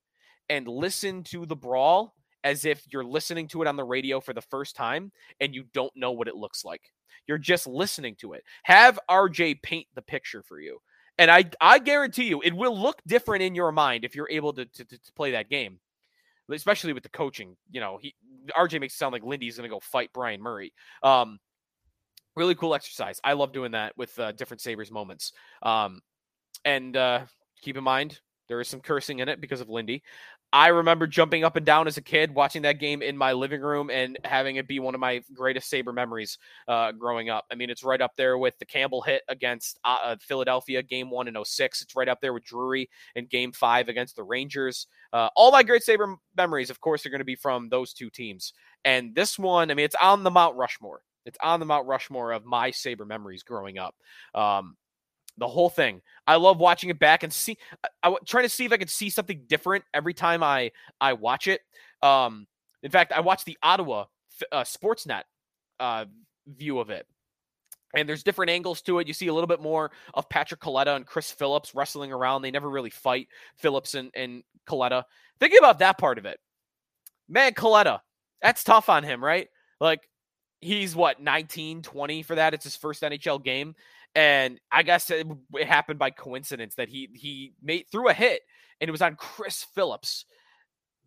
and 0.48 0.68
listen 0.68 1.22
to 1.24 1.46
the 1.46 1.56
brawl 1.56 2.14
as 2.42 2.64
if 2.64 2.84
you're 2.90 3.04
listening 3.04 3.48
to 3.48 3.62
it 3.62 3.68
on 3.68 3.76
the 3.76 3.84
radio 3.84 4.20
for 4.20 4.32
the 4.32 4.42
first 4.42 4.76
time 4.76 5.10
and 5.40 5.54
you 5.54 5.64
don't 5.72 5.92
know 5.96 6.12
what 6.12 6.28
it 6.28 6.36
looks 6.36 6.64
like. 6.64 6.92
You're 7.26 7.38
just 7.38 7.66
listening 7.66 8.16
to 8.16 8.34
it. 8.34 8.44
Have 8.64 8.98
RJ 9.10 9.62
paint 9.62 9.86
the 9.94 10.02
picture 10.02 10.42
for 10.42 10.60
you. 10.60 10.78
And 11.16 11.30
I, 11.30 11.44
I 11.60 11.78
guarantee 11.78 12.24
you, 12.24 12.42
it 12.42 12.52
will 12.52 12.78
look 12.78 13.00
different 13.06 13.42
in 13.42 13.54
your 13.54 13.72
mind 13.72 14.04
if 14.04 14.14
you're 14.14 14.28
able 14.30 14.52
to, 14.54 14.66
to, 14.66 14.84
to 14.84 15.12
play 15.14 15.30
that 15.30 15.48
game 15.48 15.78
especially 16.52 16.92
with 16.92 17.02
the 17.02 17.08
coaching. 17.08 17.56
You 17.70 17.80
know, 17.80 17.98
he 18.00 18.14
RJ 18.56 18.80
makes 18.80 18.94
it 18.94 18.98
sound 18.98 19.12
like 19.12 19.24
Lindy's 19.24 19.56
going 19.56 19.68
to 19.68 19.74
go 19.74 19.80
fight 19.80 20.10
Brian 20.12 20.42
Murray. 20.42 20.72
Um, 21.02 21.38
really 22.36 22.54
cool 22.54 22.74
exercise. 22.74 23.20
I 23.24 23.32
love 23.34 23.52
doing 23.52 23.72
that 23.72 23.96
with 23.96 24.18
uh, 24.18 24.32
different 24.32 24.60
Sabres 24.60 24.90
moments. 24.90 25.32
Um, 25.62 26.00
and 26.64 26.96
uh, 26.96 27.20
keep 27.62 27.76
in 27.76 27.84
mind, 27.84 28.20
there 28.48 28.60
is 28.60 28.68
some 28.68 28.80
cursing 28.80 29.20
in 29.20 29.28
it 29.28 29.40
because 29.40 29.60
of 29.60 29.68
Lindy. 29.68 30.02
I 30.52 30.68
remember 30.68 31.08
jumping 31.08 31.42
up 31.42 31.56
and 31.56 31.66
down 31.66 31.88
as 31.88 31.96
a 31.96 32.02
kid, 32.02 32.32
watching 32.32 32.62
that 32.62 32.78
game 32.78 33.02
in 33.02 33.16
my 33.16 33.32
living 33.32 33.60
room 33.60 33.90
and 33.90 34.16
having 34.22 34.54
it 34.54 34.68
be 34.68 34.78
one 34.78 34.94
of 34.94 35.00
my 35.00 35.20
greatest 35.34 35.68
Sabre 35.68 35.92
memories 35.92 36.38
uh, 36.68 36.92
growing 36.92 37.28
up. 37.28 37.44
I 37.50 37.56
mean, 37.56 37.70
it's 37.70 37.82
right 37.82 38.00
up 38.00 38.12
there 38.16 38.38
with 38.38 38.56
the 38.58 38.64
Campbell 38.64 39.02
hit 39.02 39.22
against 39.28 39.80
uh, 39.84 39.98
uh 40.04 40.16
Philadelphia, 40.20 40.80
game 40.82 41.10
one 41.10 41.26
in 41.26 41.36
06. 41.42 41.82
It's 41.82 41.96
right 41.96 42.08
up 42.08 42.20
there 42.20 42.32
with 42.32 42.44
Drury 42.44 42.88
in 43.16 43.26
game 43.26 43.50
five 43.50 43.88
against 43.88 44.14
the 44.14 44.22
Rangers. 44.22 44.86
Uh, 45.12 45.28
all 45.34 45.50
my 45.50 45.64
great 45.64 45.82
Sabre 45.82 46.16
memories, 46.36 46.70
of 46.70 46.80
course, 46.80 47.04
are 47.04 47.10
going 47.10 47.18
to 47.18 47.24
be 47.24 47.36
from 47.36 47.68
those 47.68 47.92
two 47.92 48.08
teams. 48.10 48.52
And 48.84 49.12
this 49.12 49.36
one, 49.36 49.72
I 49.72 49.74
mean, 49.74 49.86
it's 49.86 49.96
on 50.00 50.22
the 50.22 50.30
Mount 50.30 50.56
Rushmore. 50.56 51.00
It's 51.26 51.38
on 51.42 51.58
the 51.58 51.66
Mount 51.66 51.86
Rushmore 51.86 52.32
of 52.32 52.44
my 52.44 52.70
Sabre 52.70 53.06
memories 53.06 53.42
growing 53.42 53.78
up. 53.78 53.94
Um, 54.34 54.76
the 55.38 55.48
whole 55.48 55.68
thing. 55.68 56.00
I 56.26 56.36
love 56.36 56.58
watching 56.58 56.90
it 56.90 56.98
back 56.98 57.22
and 57.22 57.32
see. 57.32 57.58
I, 58.02 58.08
am 58.08 58.16
trying 58.26 58.44
to 58.44 58.48
see 58.48 58.64
if 58.64 58.72
I 58.72 58.76
can 58.76 58.88
see 58.88 59.10
something 59.10 59.42
different 59.46 59.84
every 59.92 60.14
time 60.14 60.42
I 60.42 60.70
I 61.00 61.14
watch 61.14 61.46
it. 61.46 61.60
Um, 62.02 62.46
in 62.82 62.90
fact, 62.90 63.12
I 63.12 63.20
watched 63.20 63.46
the 63.46 63.58
Ottawa 63.62 64.04
uh, 64.52 64.62
Sportsnet 64.62 65.22
uh, 65.80 66.04
view 66.46 66.78
of 66.78 66.90
it, 66.90 67.06
and 67.94 68.08
there's 68.08 68.22
different 68.22 68.50
angles 68.50 68.82
to 68.82 68.98
it. 68.98 69.08
You 69.08 69.14
see 69.14 69.28
a 69.28 69.34
little 69.34 69.48
bit 69.48 69.60
more 69.60 69.90
of 70.14 70.28
Patrick 70.28 70.60
Kaleta 70.60 70.96
and 70.96 71.06
Chris 71.06 71.30
Phillips 71.30 71.74
wrestling 71.74 72.12
around. 72.12 72.42
They 72.42 72.50
never 72.50 72.70
really 72.70 72.90
fight 72.90 73.28
Phillips 73.56 73.94
and, 73.94 74.10
and 74.14 74.42
Kaleta. 74.66 75.04
Thinking 75.40 75.58
about 75.58 75.80
that 75.80 75.98
part 75.98 76.18
of 76.18 76.26
it, 76.26 76.38
man, 77.28 77.54
Kaleta, 77.54 78.00
that's 78.40 78.62
tough 78.62 78.88
on 78.88 79.02
him, 79.02 79.22
right? 79.24 79.48
Like 79.80 80.08
he's 80.64 80.96
what 80.96 81.20
19 81.20 81.82
20 81.82 82.22
for 82.22 82.36
that 82.36 82.54
it's 82.54 82.64
his 82.64 82.74
first 82.74 83.02
nhl 83.02 83.42
game 83.42 83.74
and 84.14 84.60
I 84.70 84.82
guess 84.82 85.10
it, 85.10 85.26
it, 85.54 85.66
happened 85.66 85.98
by 85.98 86.10
coincidence 86.10 86.76
that 86.76 86.88
he 86.88 87.08
he 87.14 87.52
made 87.62 87.86
threw 87.90 88.08
a 88.08 88.14
hit 88.14 88.42
and 88.80 88.88
it 88.88 88.92
was 88.92 89.02
on 89.02 89.16
Chris 89.16 89.64
Phillips. 89.74 90.26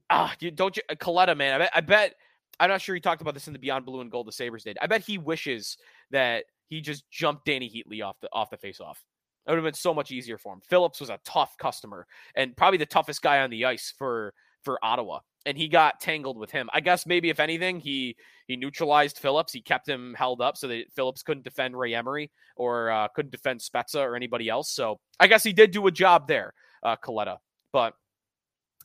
Ah, 0.10 0.34
don't 0.56 0.76
you 0.76 0.84
Kaleta, 0.92 1.36
man. 1.36 1.54
I 1.54 1.58
bet, 1.58 1.72
I 1.76 1.82
bet 1.82 2.16
I'm 2.60 2.70
not 2.70 2.82
sure 2.82 2.96
he 2.96 3.02
talked 3.02 3.22
about 3.22 3.34
this 3.34 3.48
in 3.48 3.54
the 3.54 3.60
Beyond 3.60 3.86
Blue 3.86 4.02
and 4.02 4.12
Gold 4.12 4.28
the 4.28 4.32
Sabres 4.32 4.64
did. 4.64 4.78
I 4.82 4.88
bet 4.88 5.02
he 5.02 5.18
wishes 5.18 5.78
that 6.12 6.46
he 6.68 6.82
just 6.82 7.10
jumped 7.10 7.46
Dany 7.46 7.72
Heatley 7.72 8.04
off 8.04 8.20
the 8.22 8.30
off 8.34 8.50
the 8.50 8.58
face 8.58 8.80
off. 8.80 9.04
It 9.46 9.52
would 9.52 9.58
have 9.58 9.66
been 9.66 9.74
so 9.74 9.94
much 9.94 10.12
easier 10.12 10.38
for 10.38 10.54
him. 10.54 10.62
Phillips 10.68 11.00
was 11.00 11.10
a 11.10 11.20
tough 11.24 11.58
customer 11.58 12.06
and 12.36 12.58
probably 12.58 12.78
the 12.78 12.86
toughest 12.86 13.22
guy 13.22 13.40
on 13.40 13.50
the 13.50 13.64
ice 13.64 13.94
for 13.98 14.34
for 14.64 14.84
Ottawa 14.84 15.20
and 15.48 15.58
he 15.58 15.70
got 15.70 16.02
tangled 16.02 16.38
with 16.38 16.52
him. 16.52 16.70
I 16.74 16.82
guess 16.82 17.06
maybe 17.06 17.30
if 17.30 17.40
anything, 17.40 17.80
he 17.80 18.18
he 18.48 18.58
neutralized 18.58 19.18
Phillips. 19.18 19.54
He 19.54 19.62
kept 19.62 19.88
him 19.88 20.14
held 20.14 20.42
up 20.42 20.58
so 20.58 20.68
that 20.68 20.92
Phillips 20.94 21.24
couldn't 21.24 21.46
defend 21.46 21.78
Ray 21.78 21.96
Emery 21.96 22.32
or 22.58 22.92
uh, 22.92 23.08
couldn't 23.16 23.32
defend 23.32 23.62
Spezza 23.62 24.02
or 24.02 24.18
anybody 24.18 24.50
else. 24.50 24.70
So 24.70 25.00
I 25.22 25.28
guess 25.28 25.44
he 25.44 25.54
did 25.54 25.72
do 25.72 25.88
a 25.88 25.92
job 25.92 26.28
there, 26.28 26.54
uh, 26.84 26.98
Kaleta. 26.98 27.38
But 27.72 27.94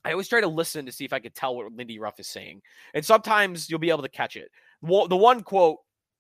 I 0.05 0.13
always 0.13 0.29
try 0.29 0.41
to 0.41 0.47
listen 0.47 0.87
to 0.87 0.93
see 0.93 1.05
if 1.05 1.13
I 1.13 1.19
could 1.19 1.35
tell 1.35 1.57
what 1.57 1.73
Lindy 1.73 1.99
Ruff 1.99 2.21
is 2.21 2.29
saying, 2.29 2.63
and 2.95 3.05
sometimes 3.05 3.69
you'll 3.69 3.81
be 3.81 3.91
able 3.91 4.03
to 4.03 4.09
catch 4.09 4.37
it. 4.37 4.49
The 4.83 5.17
one 5.17 5.43
quote 5.43 5.79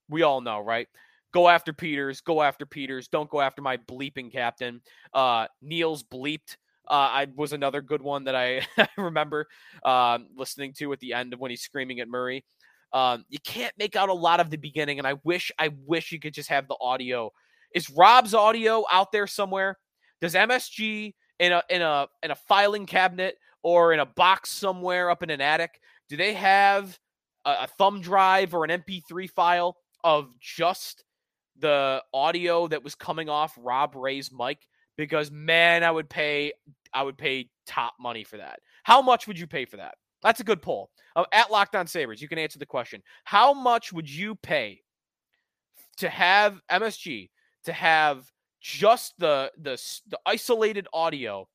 we 0.09 0.23
all 0.23 0.41
know, 0.41 0.59
right? 0.59 0.88
Go 1.33 1.49
after 1.49 1.73
Peters. 1.73 2.21
Go 2.21 2.43
after 2.43 2.67
Peters. 2.67 3.09
Don't 3.09 3.31
go 3.31 3.41
after 3.41 3.62
my 3.62 3.77
bleeping 3.77 4.31
captain. 4.31 4.83
Uh, 5.15 5.47
Niels 5.62 6.03
bleeped 6.03 6.57
uh, 6.88 6.95
I 6.95 7.27
was 7.37 7.53
another 7.53 7.81
good 7.81 8.03
one 8.03 8.25
that 8.25 8.35
I, 8.37 8.66
remember 8.97 9.47
um, 9.85 10.27
listening 10.37 10.73
to 10.79 10.92
at 10.92 11.01
the 11.01 11.14
end 11.14 11.33
of 11.33 11.40
when 11.40 11.51
he's 11.51 11.62
screaming 11.62 12.01
at 12.01 12.09
Murray. 12.09 12.45
Um, 12.92 13.25
you 13.29 13.38
can't 13.45 13.73
make 13.79 13.97
out 13.97 14.09
a 14.09 14.14
lot 14.14 14.40
of 14.40 14.51
the 14.51 14.59
beginning, 14.59 14.99
and 14.99 15.07
I 15.07 15.14
wish 15.25 15.51
I 15.59 15.71
wish 15.87 16.12
you 16.12 16.21
could 16.21 16.35
just 16.35 16.51
have 16.51 16.68
the 16.68 16.77
audio. 16.81 17.33
Is 17.75 17.88
Rob's 17.88 18.35
audio 18.35 18.85
out 18.90 19.12
there 19.12 19.27
somewhere? 19.27 19.79
Does 20.21 20.35
MSG 20.35 21.14
in 21.38 21.53
a 21.53 21.62
in 21.71 21.83
a 21.83 22.07
in 22.23 22.31
a 22.31 22.35
filing 22.35 22.85
cabinet 22.85 23.37
or 23.62 23.92
in 23.92 24.01
a 24.01 24.07
box 24.07 24.51
somewhere 24.51 25.11
up 25.11 25.23
in 25.23 25.31
an 25.31 25.40
attic? 25.40 25.81
Do 26.11 26.16
they 26.16 26.35
have 26.35 26.99
a, 27.47 27.51
a 27.61 27.68
thumb 27.79 28.03
drive 28.03 28.53
or 28.53 28.64
an 28.64 28.83
MP3 28.83 29.31
file 29.31 29.77
of 30.05 30.29
just 30.38 31.05
the 31.59 32.03
audio 32.12 32.66
that 32.68 32.85
was 32.85 32.95
coming 32.95 33.31
off 33.31 33.57
Rob 33.59 33.95
Ray's 33.95 34.31
mic? 34.31 34.59
Because 34.96 35.31
man, 35.31 35.85
I 35.85 35.90
would 35.90 36.09
pay 36.09 36.52
I 36.92 37.02
would 37.02 37.16
pay 37.16 37.48
top 37.66 37.94
money 37.98 38.24
for 38.24 38.37
that. 38.37 38.61
How 38.85 39.00
much 39.02 39.26
would 39.26 39.38
you 39.38 39.46
pay 39.46 39.64
for 39.64 39.78
that? 39.78 39.94
That's 40.22 40.40
a 40.40 40.44
good 40.44 40.62
poll. 40.62 40.90
Uh, 41.16 41.24
at 41.33 41.50
Locked 41.50 41.74
On 41.74 41.87
Sabres, 41.87 42.22
you 42.22 42.28
can 42.28 42.38
answer 42.38 42.59
the 42.59 42.66
question. 42.66 43.02
How 43.24 43.52
much 43.52 43.92
would 43.92 44.09
you 44.09 44.35
pay 44.37 44.83
to 45.96 46.09
have 46.09 46.61
MSG 46.70 47.31
to 47.64 47.72
have 47.72 48.31
just 48.61 49.14
the 49.18 49.50
the 49.59 49.81
the 50.09 50.18
isolated 50.26 50.87
audio 50.92 51.48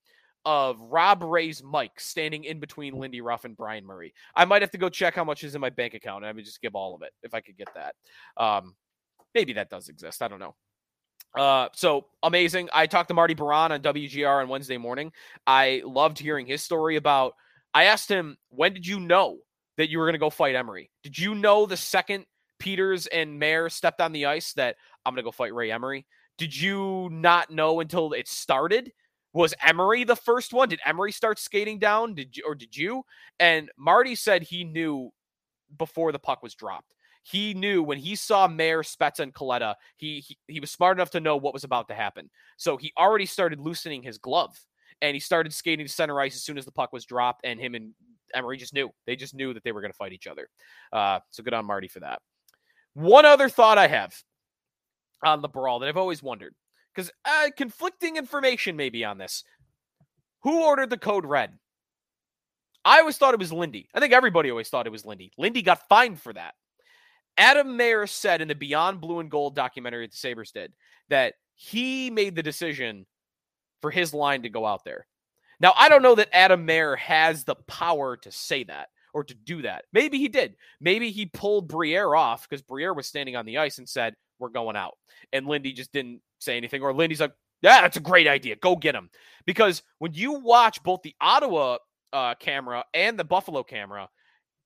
of 0.45 0.79
Rob 0.79 1.23
Ray's 1.23 1.61
mic 1.61 1.99
standing 1.99 2.45
in 2.45 2.59
between 2.59 2.97
Lindy 2.97 3.19
Ruff 3.19 3.43
and 3.43 3.57
Brian 3.57 3.85
Murray. 3.85 4.13
I 4.33 4.45
might 4.45 4.61
have 4.61 4.71
to 4.71 4.77
go 4.77 4.87
check 4.87 5.13
how 5.13 5.25
much 5.25 5.43
is 5.43 5.55
in 5.55 5.61
my 5.61 5.69
bank 5.69 5.93
account 5.93 6.23
and 6.23 6.25
I 6.25 6.31
would 6.31 6.45
just 6.45 6.61
give 6.61 6.73
all 6.73 6.95
of 6.95 7.01
it 7.01 7.11
if 7.21 7.33
I 7.33 7.41
could 7.41 7.57
get 7.57 7.67
that. 7.75 7.95
Um, 8.41 8.73
maybe 9.35 9.53
that 9.53 9.69
does 9.69 9.89
exist. 9.89 10.21
I 10.21 10.29
don't 10.29 10.39
know. 10.39 10.55
Uh, 11.35 11.69
so 11.73 12.07
amazing. 12.23 12.69
I 12.73 12.87
talked 12.87 13.09
to 13.09 13.13
Marty 13.13 13.33
Biron 13.33 13.71
on 13.71 13.81
WGR 13.81 14.41
on 14.41 14.49
Wednesday 14.49 14.77
morning. 14.77 15.11
I 15.45 15.81
loved 15.85 16.19
hearing 16.19 16.45
his 16.45 16.63
story 16.63 16.95
about. 16.95 17.33
I 17.73 17.85
asked 17.85 18.09
him, 18.09 18.37
when 18.49 18.73
did 18.73 18.87
you 18.87 18.99
know 18.99 19.37
that 19.77 19.89
you 19.89 19.99
were 19.99 20.05
going 20.05 20.13
to 20.13 20.19
go 20.19 20.29
fight 20.29 20.55
Emery? 20.55 20.89
Did 21.03 21.17
you 21.17 21.35
know 21.35 21.65
the 21.65 21.77
second 21.77 22.25
Peters 22.59 23.05
and 23.07 23.37
Mair 23.37 23.69
stepped 23.69 24.01
on 24.01 24.11
the 24.11 24.25
ice 24.25 24.53
that 24.53 24.77
I'm 25.05 25.13
going 25.13 25.23
to 25.23 25.27
go 25.27 25.31
fight 25.31 25.53
Ray 25.53 25.71
Emery? 25.71 26.07
Did 26.37 26.59
you 26.59 27.09
not 27.11 27.51
know 27.51 27.79
until 27.79 28.13
it 28.13 28.27
started? 28.27 28.91
Was 29.33 29.53
Emery 29.63 30.03
the 30.03 30.15
first 30.15 30.53
one? 30.53 30.69
Did 30.69 30.79
Emery 30.85 31.11
start 31.11 31.37
skating 31.37 31.77
down? 31.77 32.15
Did 32.15 32.35
you 32.35 32.43
or 32.47 32.55
did 32.55 32.75
you? 32.75 33.03
And 33.39 33.69
Marty 33.77 34.15
said 34.15 34.41
he 34.41 34.63
knew 34.63 35.11
before 35.77 36.11
the 36.11 36.19
puck 36.19 36.41
was 36.41 36.55
dropped 36.55 36.93
he 37.29 37.53
knew 37.53 37.83
when 37.83 37.97
he 37.97 38.15
saw 38.15 38.47
Mair, 38.47 38.81
Spezza, 38.83 39.19
and 39.19 39.33
Kaleta, 39.33 39.75
he, 39.97 40.21
he, 40.21 40.37
he 40.47 40.59
was 40.61 40.71
smart 40.71 40.95
enough 40.95 41.09
to 41.09 41.19
know 41.19 41.35
what 41.35 41.53
was 41.53 41.65
about 41.65 41.89
to 41.89 41.93
happen. 41.93 42.29
So 42.55 42.77
he 42.77 42.93
already 42.97 43.25
started 43.25 43.59
loosening 43.59 44.01
his 44.01 44.17
glove 44.17 44.57
and 45.01 45.13
he 45.13 45.19
started 45.19 45.53
skating 45.53 45.85
to 45.85 45.91
center 45.91 46.19
ice 46.21 46.35
as 46.35 46.43
soon 46.43 46.57
as 46.57 46.63
the 46.63 46.71
puck 46.71 46.93
was 46.93 47.03
dropped. 47.03 47.41
And 47.43 47.59
him 47.59 47.75
and 47.75 47.93
Emery 48.33 48.55
just 48.55 48.73
knew 48.73 48.91
they 49.05 49.17
just 49.17 49.35
knew 49.35 49.53
that 49.53 49.65
they 49.65 49.73
were 49.73 49.81
going 49.81 49.91
to 49.91 49.97
fight 49.97 50.13
each 50.13 50.25
other. 50.25 50.47
Uh, 50.93 51.19
so 51.31 51.43
good 51.43 51.53
on 51.53 51.65
Marty 51.65 51.89
for 51.89 51.99
that. 51.99 52.21
One 52.93 53.25
other 53.25 53.49
thought 53.49 53.77
I 53.77 53.87
have 53.87 54.15
on 55.21 55.41
the 55.41 55.49
brawl 55.49 55.79
that 55.79 55.89
I've 55.89 55.97
always 55.97 56.23
wondered 56.23 56.55
because 56.95 57.11
uh, 57.25 57.49
conflicting 57.57 58.15
information 58.15 58.77
maybe 58.77 59.03
on 59.03 59.17
this. 59.17 59.43
Who 60.43 60.63
ordered 60.63 60.91
the 60.91 60.97
code 60.97 61.25
red? 61.25 61.51
I 62.85 62.99
always 62.99 63.17
thought 63.17 63.33
it 63.33 63.39
was 63.39 63.51
Lindy. 63.51 63.89
I 63.93 63.99
think 63.99 64.13
everybody 64.13 64.49
always 64.49 64.69
thought 64.69 64.87
it 64.87 64.93
was 64.93 65.05
Lindy. 65.05 65.33
Lindy 65.37 65.61
got 65.61 65.89
fined 65.89 66.21
for 66.21 66.31
that. 66.31 66.53
Adam 67.37 67.77
Mair 67.77 68.07
said 68.07 68.41
in 68.41 68.47
the 68.47 68.55
Beyond 68.55 68.99
Blue 69.01 69.19
and 69.19 69.31
Gold 69.31 69.55
documentary 69.55 70.05
that 70.05 70.11
the 70.11 70.17
Sabres 70.17 70.51
did 70.51 70.73
that 71.09 71.35
he 71.55 72.09
made 72.09 72.35
the 72.35 72.43
decision 72.43 73.05
for 73.81 73.91
his 73.91 74.13
line 74.13 74.43
to 74.43 74.49
go 74.49 74.65
out 74.65 74.83
there. 74.83 75.07
Now, 75.59 75.73
I 75.75 75.89
don't 75.89 76.03
know 76.03 76.15
that 76.15 76.35
Adam 76.35 76.65
Mair 76.65 76.95
has 76.97 77.43
the 77.43 77.55
power 77.67 78.17
to 78.17 78.31
say 78.31 78.63
that. 78.65 78.89
or 79.13 79.23
to 79.23 79.33
do 79.33 79.63
that. 79.63 79.85
Maybe 79.93 80.19
he 80.19 80.27
did. 80.27 80.55
Maybe 80.79 81.09
he 81.09 81.25
pulled 81.25 81.67
Briere 81.67 82.13
off 82.13 82.47
because 82.47 82.61
Briere 82.61 82.93
was 82.93 83.07
standing 83.07 83.35
on 83.35 83.45
the 83.45 83.57
ice 83.57 83.79
and 83.79 83.89
said, 83.89 84.15
We're 84.37 84.49
going 84.49 84.75
out. 84.75 84.97
And 85.33 85.47
Lindy 85.47 85.73
just 85.73 85.91
didn't 85.91 86.21
say 86.39 86.57
anything. 86.57 86.83
Or 86.83 86.93
Lindy's 86.93 87.21
like, 87.21 87.33
Yeah, 87.63 87.81
that's 87.81 87.97
a 87.97 88.01
great 88.01 88.27
idea. 88.27 88.57
Go 88.57 88.75
get 88.75 88.93
him. 88.93 89.09
Because 89.47 89.81
when 89.97 90.13
you 90.13 90.33
watch 90.33 90.83
both 90.83 91.01
the 91.01 91.15
Ottawa 91.19 91.77
uh, 92.13 92.35
camera 92.35 92.83
and 92.93 93.17
the 93.17 93.23
Buffalo 93.23 93.63
camera, 93.63 94.09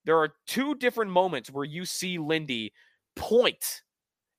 there 0.05 0.17
are 0.17 0.33
two 0.47 0.75
different 0.75 1.11
moments 1.11 1.49
where 1.49 1.65
you 1.65 1.85
see 1.85 2.17
Lindy 2.17 2.73
point 3.15 3.81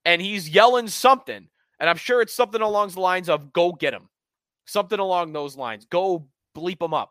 and 0.04 0.20
he's 0.20 0.48
yelling 0.48 0.88
something. 0.88 1.48
And 1.80 1.90
I'm 1.90 1.96
sure 1.96 2.20
it's 2.20 2.34
something 2.34 2.60
along 2.60 2.90
the 2.90 3.00
lines 3.00 3.28
of 3.28 3.52
go 3.52 3.72
get 3.72 3.94
him. 3.94 4.08
Something 4.66 4.98
along 4.98 5.32
those 5.32 5.56
lines. 5.56 5.86
Go 5.86 6.28
bleep 6.56 6.80
him 6.80 6.94
up. 6.94 7.10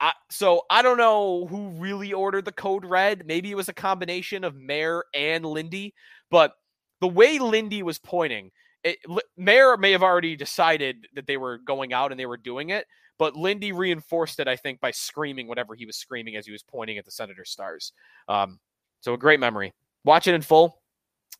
I, 0.00 0.12
so 0.30 0.62
I 0.68 0.82
don't 0.82 0.98
know 0.98 1.46
who 1.46 1.70
really 1.70 2.12
ordered 2.12 2.44
the 2.44 2.52
code 2.52 2.84
red. 2.84 3.26
Maybe 3.26 3.50
it 3.50 3.56
was 3.56 3.68
a 3.68 3.74
combination 3.74 4.44
of 4.44 4.56
Mair 4.56 5.04
and 5.14 5.44
Lindy, 5.44 5.94
but 6.30 6.54
the 7.00 7.08
way 7.08 7.38
Lindy 7.38 7.82
was 7.82 7.98
pointing, 7.98 8.50
it, 8.84 8.98
Mair 9.36 9.76
may 9.76 9.92
have 9.92 10.02
already 10.02 10.36
decided 10.36 11.06
that 11.14 11.26
they 11.26 11.36
were 11.36 11.58
going 11.58 11.92
out 11.92 12.10
and 12.10 12.20
they 12.20 12.26
were 12.26 12.36
doing 12.36 12.70
it, 12.70 12.86
but 13.18 13.36
Lindy 13.36 13.72
reinforced 13.72 14.40
it, 14.40 14.48
I 14.48 14.56
think, 14.56 14.80
by 14.80 14.90
screaming 14.90 15.48
whatever 15.48 15.74
he 15.74 15.86
was 15.86 15.96
screaming 15.96 16.36
as 16.36 16.46
he 16.46 16.52
was 16.52 16.62
pointing 16.62 16.98
at 16.98 17.04
the 17.04 17.10
Senator 17.10 17.44
Stars. 17.44 17.92
Um, 18.28 18.58
so 19.00 19.14
a 19.14 19.18
great 19.18 19.40
memory. 19.40 19.72
Watch 20.04 20.26
it 20.26 20.34
in 20.34 20.42
full. 20.42 20.80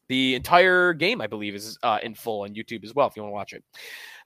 The 0.09 0.35
entire 0.37 0.93
game, 0.93 1.21
I 1.21 1.27
believe, 1.27 1.55
is 1.55 1.79
uh, 1.83 1.99
in 2.03 2.15
full 2.15 2.43
on 2.43 2.55
YouTube 2.55 2.85
as 2.85 2.95
well 2.95 3.09
if 3.09 3.17
you 3.17 3.23
want 3.23 3.33
to 3.33 3.35
watch 3.35 3.53
it. 3.53 3.65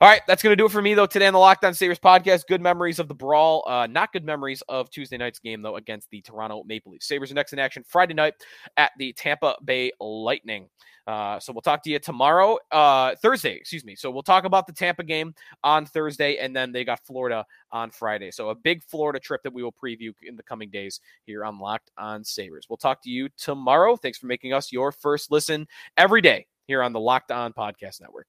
All 0.01 0.07
right, 0.07 0.23
that's 0.25 0.41
going 0.41 0.51
to 0.51 0.55
do 0.55 0.65
it 0.65 0.71
for 0.71 0.81
me, 0.81 0.95
though, 0.95 1.05
today 1.05 1.27
on 1.27 1.33
the 1.33 1.37
Locked 1.37 1.63
On 1.63 1.75
Sabres 1.75 1.99
podcast. 1.99 2.47
Good 2.47 2.59
memories 2.59 2.97
of 2.97 3.07
the 3.07 3.13
brawl. 3.13 3.63
Uh, 3.67 3.85
not 3.85 4.11
good 4.11 4.25
memories 4.25 4.63
of 4.67 4.89
Tuesday 4.89 5.15
night's 5.15 5.37
game, 5.37 5.61
though, 5.61 5.75
against 5.75 6.09
the 6.09 6.21
Toronto 6.21 6.63
Maple 6.65 6.91
Leafs. 6.91 7.07
Sabres 7.07 7.29
are 7.31 7.35
next 7.35 7.53
in 7.53 7.59
action 7.59 7.83
Friday 7.87 8.15
night 8.15 8.33
at 8.77 8.93
the 8.97 9.13
Tampa 9.13 9.57
Bay 9.63 9.91
Lightning. 9.99 10.69
Uh, 11.05 11.39
so 11.39 11.53
we'll 11.53 11.61
talk 11.61 11.83
to 11.83 11.91
you 11.91 11.99
tomorrow, 11.99 12.57
uh, 12.71 13.13
Thursday, 13.21 13.53
excuse 13.53 13.85
me. 13.85 13.93
So 13.93 14.09
we'll 14.09 14.23
talk 14.23 14.43
about 14.45 14.65
the 14.65 14.73
Tampa 14.73 15.03
game 15.03 15.35
on 15.63 15.85
Thursday, 15.85 16.37
and 16.37 16.55
then 16.55 16.71
they 16.71 16.83
got 16.83 17.05
Florida 17.05 17.45
on 17.71 17.91
Friday. 17.91 18.31
So 18.31 18.49
a 18.49 18.55
big 18.55 18.81
Florida 18.81 19.19
trip 19.19 19.43
that 19.43 19.53
we 19.53 19.61
will 19.61 19.71
preview 19.71 20.13
in 20.23 20.35
the 20.35 20.41
coming 20.41 20.71
days 20.71 20.99
here 21.27 21.45
on 21.45 21.59
Locked 21.59 21.91
On 21.99 22.23
Sabres. 22.23 22.65
We'll 22.67 22.77
talk 22.77 23.03
to 23.03 23.09
you 23.11 23.29
tomorrow. 23.37 23.95
Thanks 23.97 24.17
for 24.17 24.25
making 24.25 24.51
us 24.51 24.71
your 24.71 24.91
first 24.91 25.29
listen 25.29 25.67
every 25.95 26.21
day 26.21 26.47
here 26.65 26.81
on 26.81 26.91
the 26.91 26.99
Locked 26.99 27.31
On 27.31 27.53
Podcast 27.53 28.01
Network. 28.01 28.25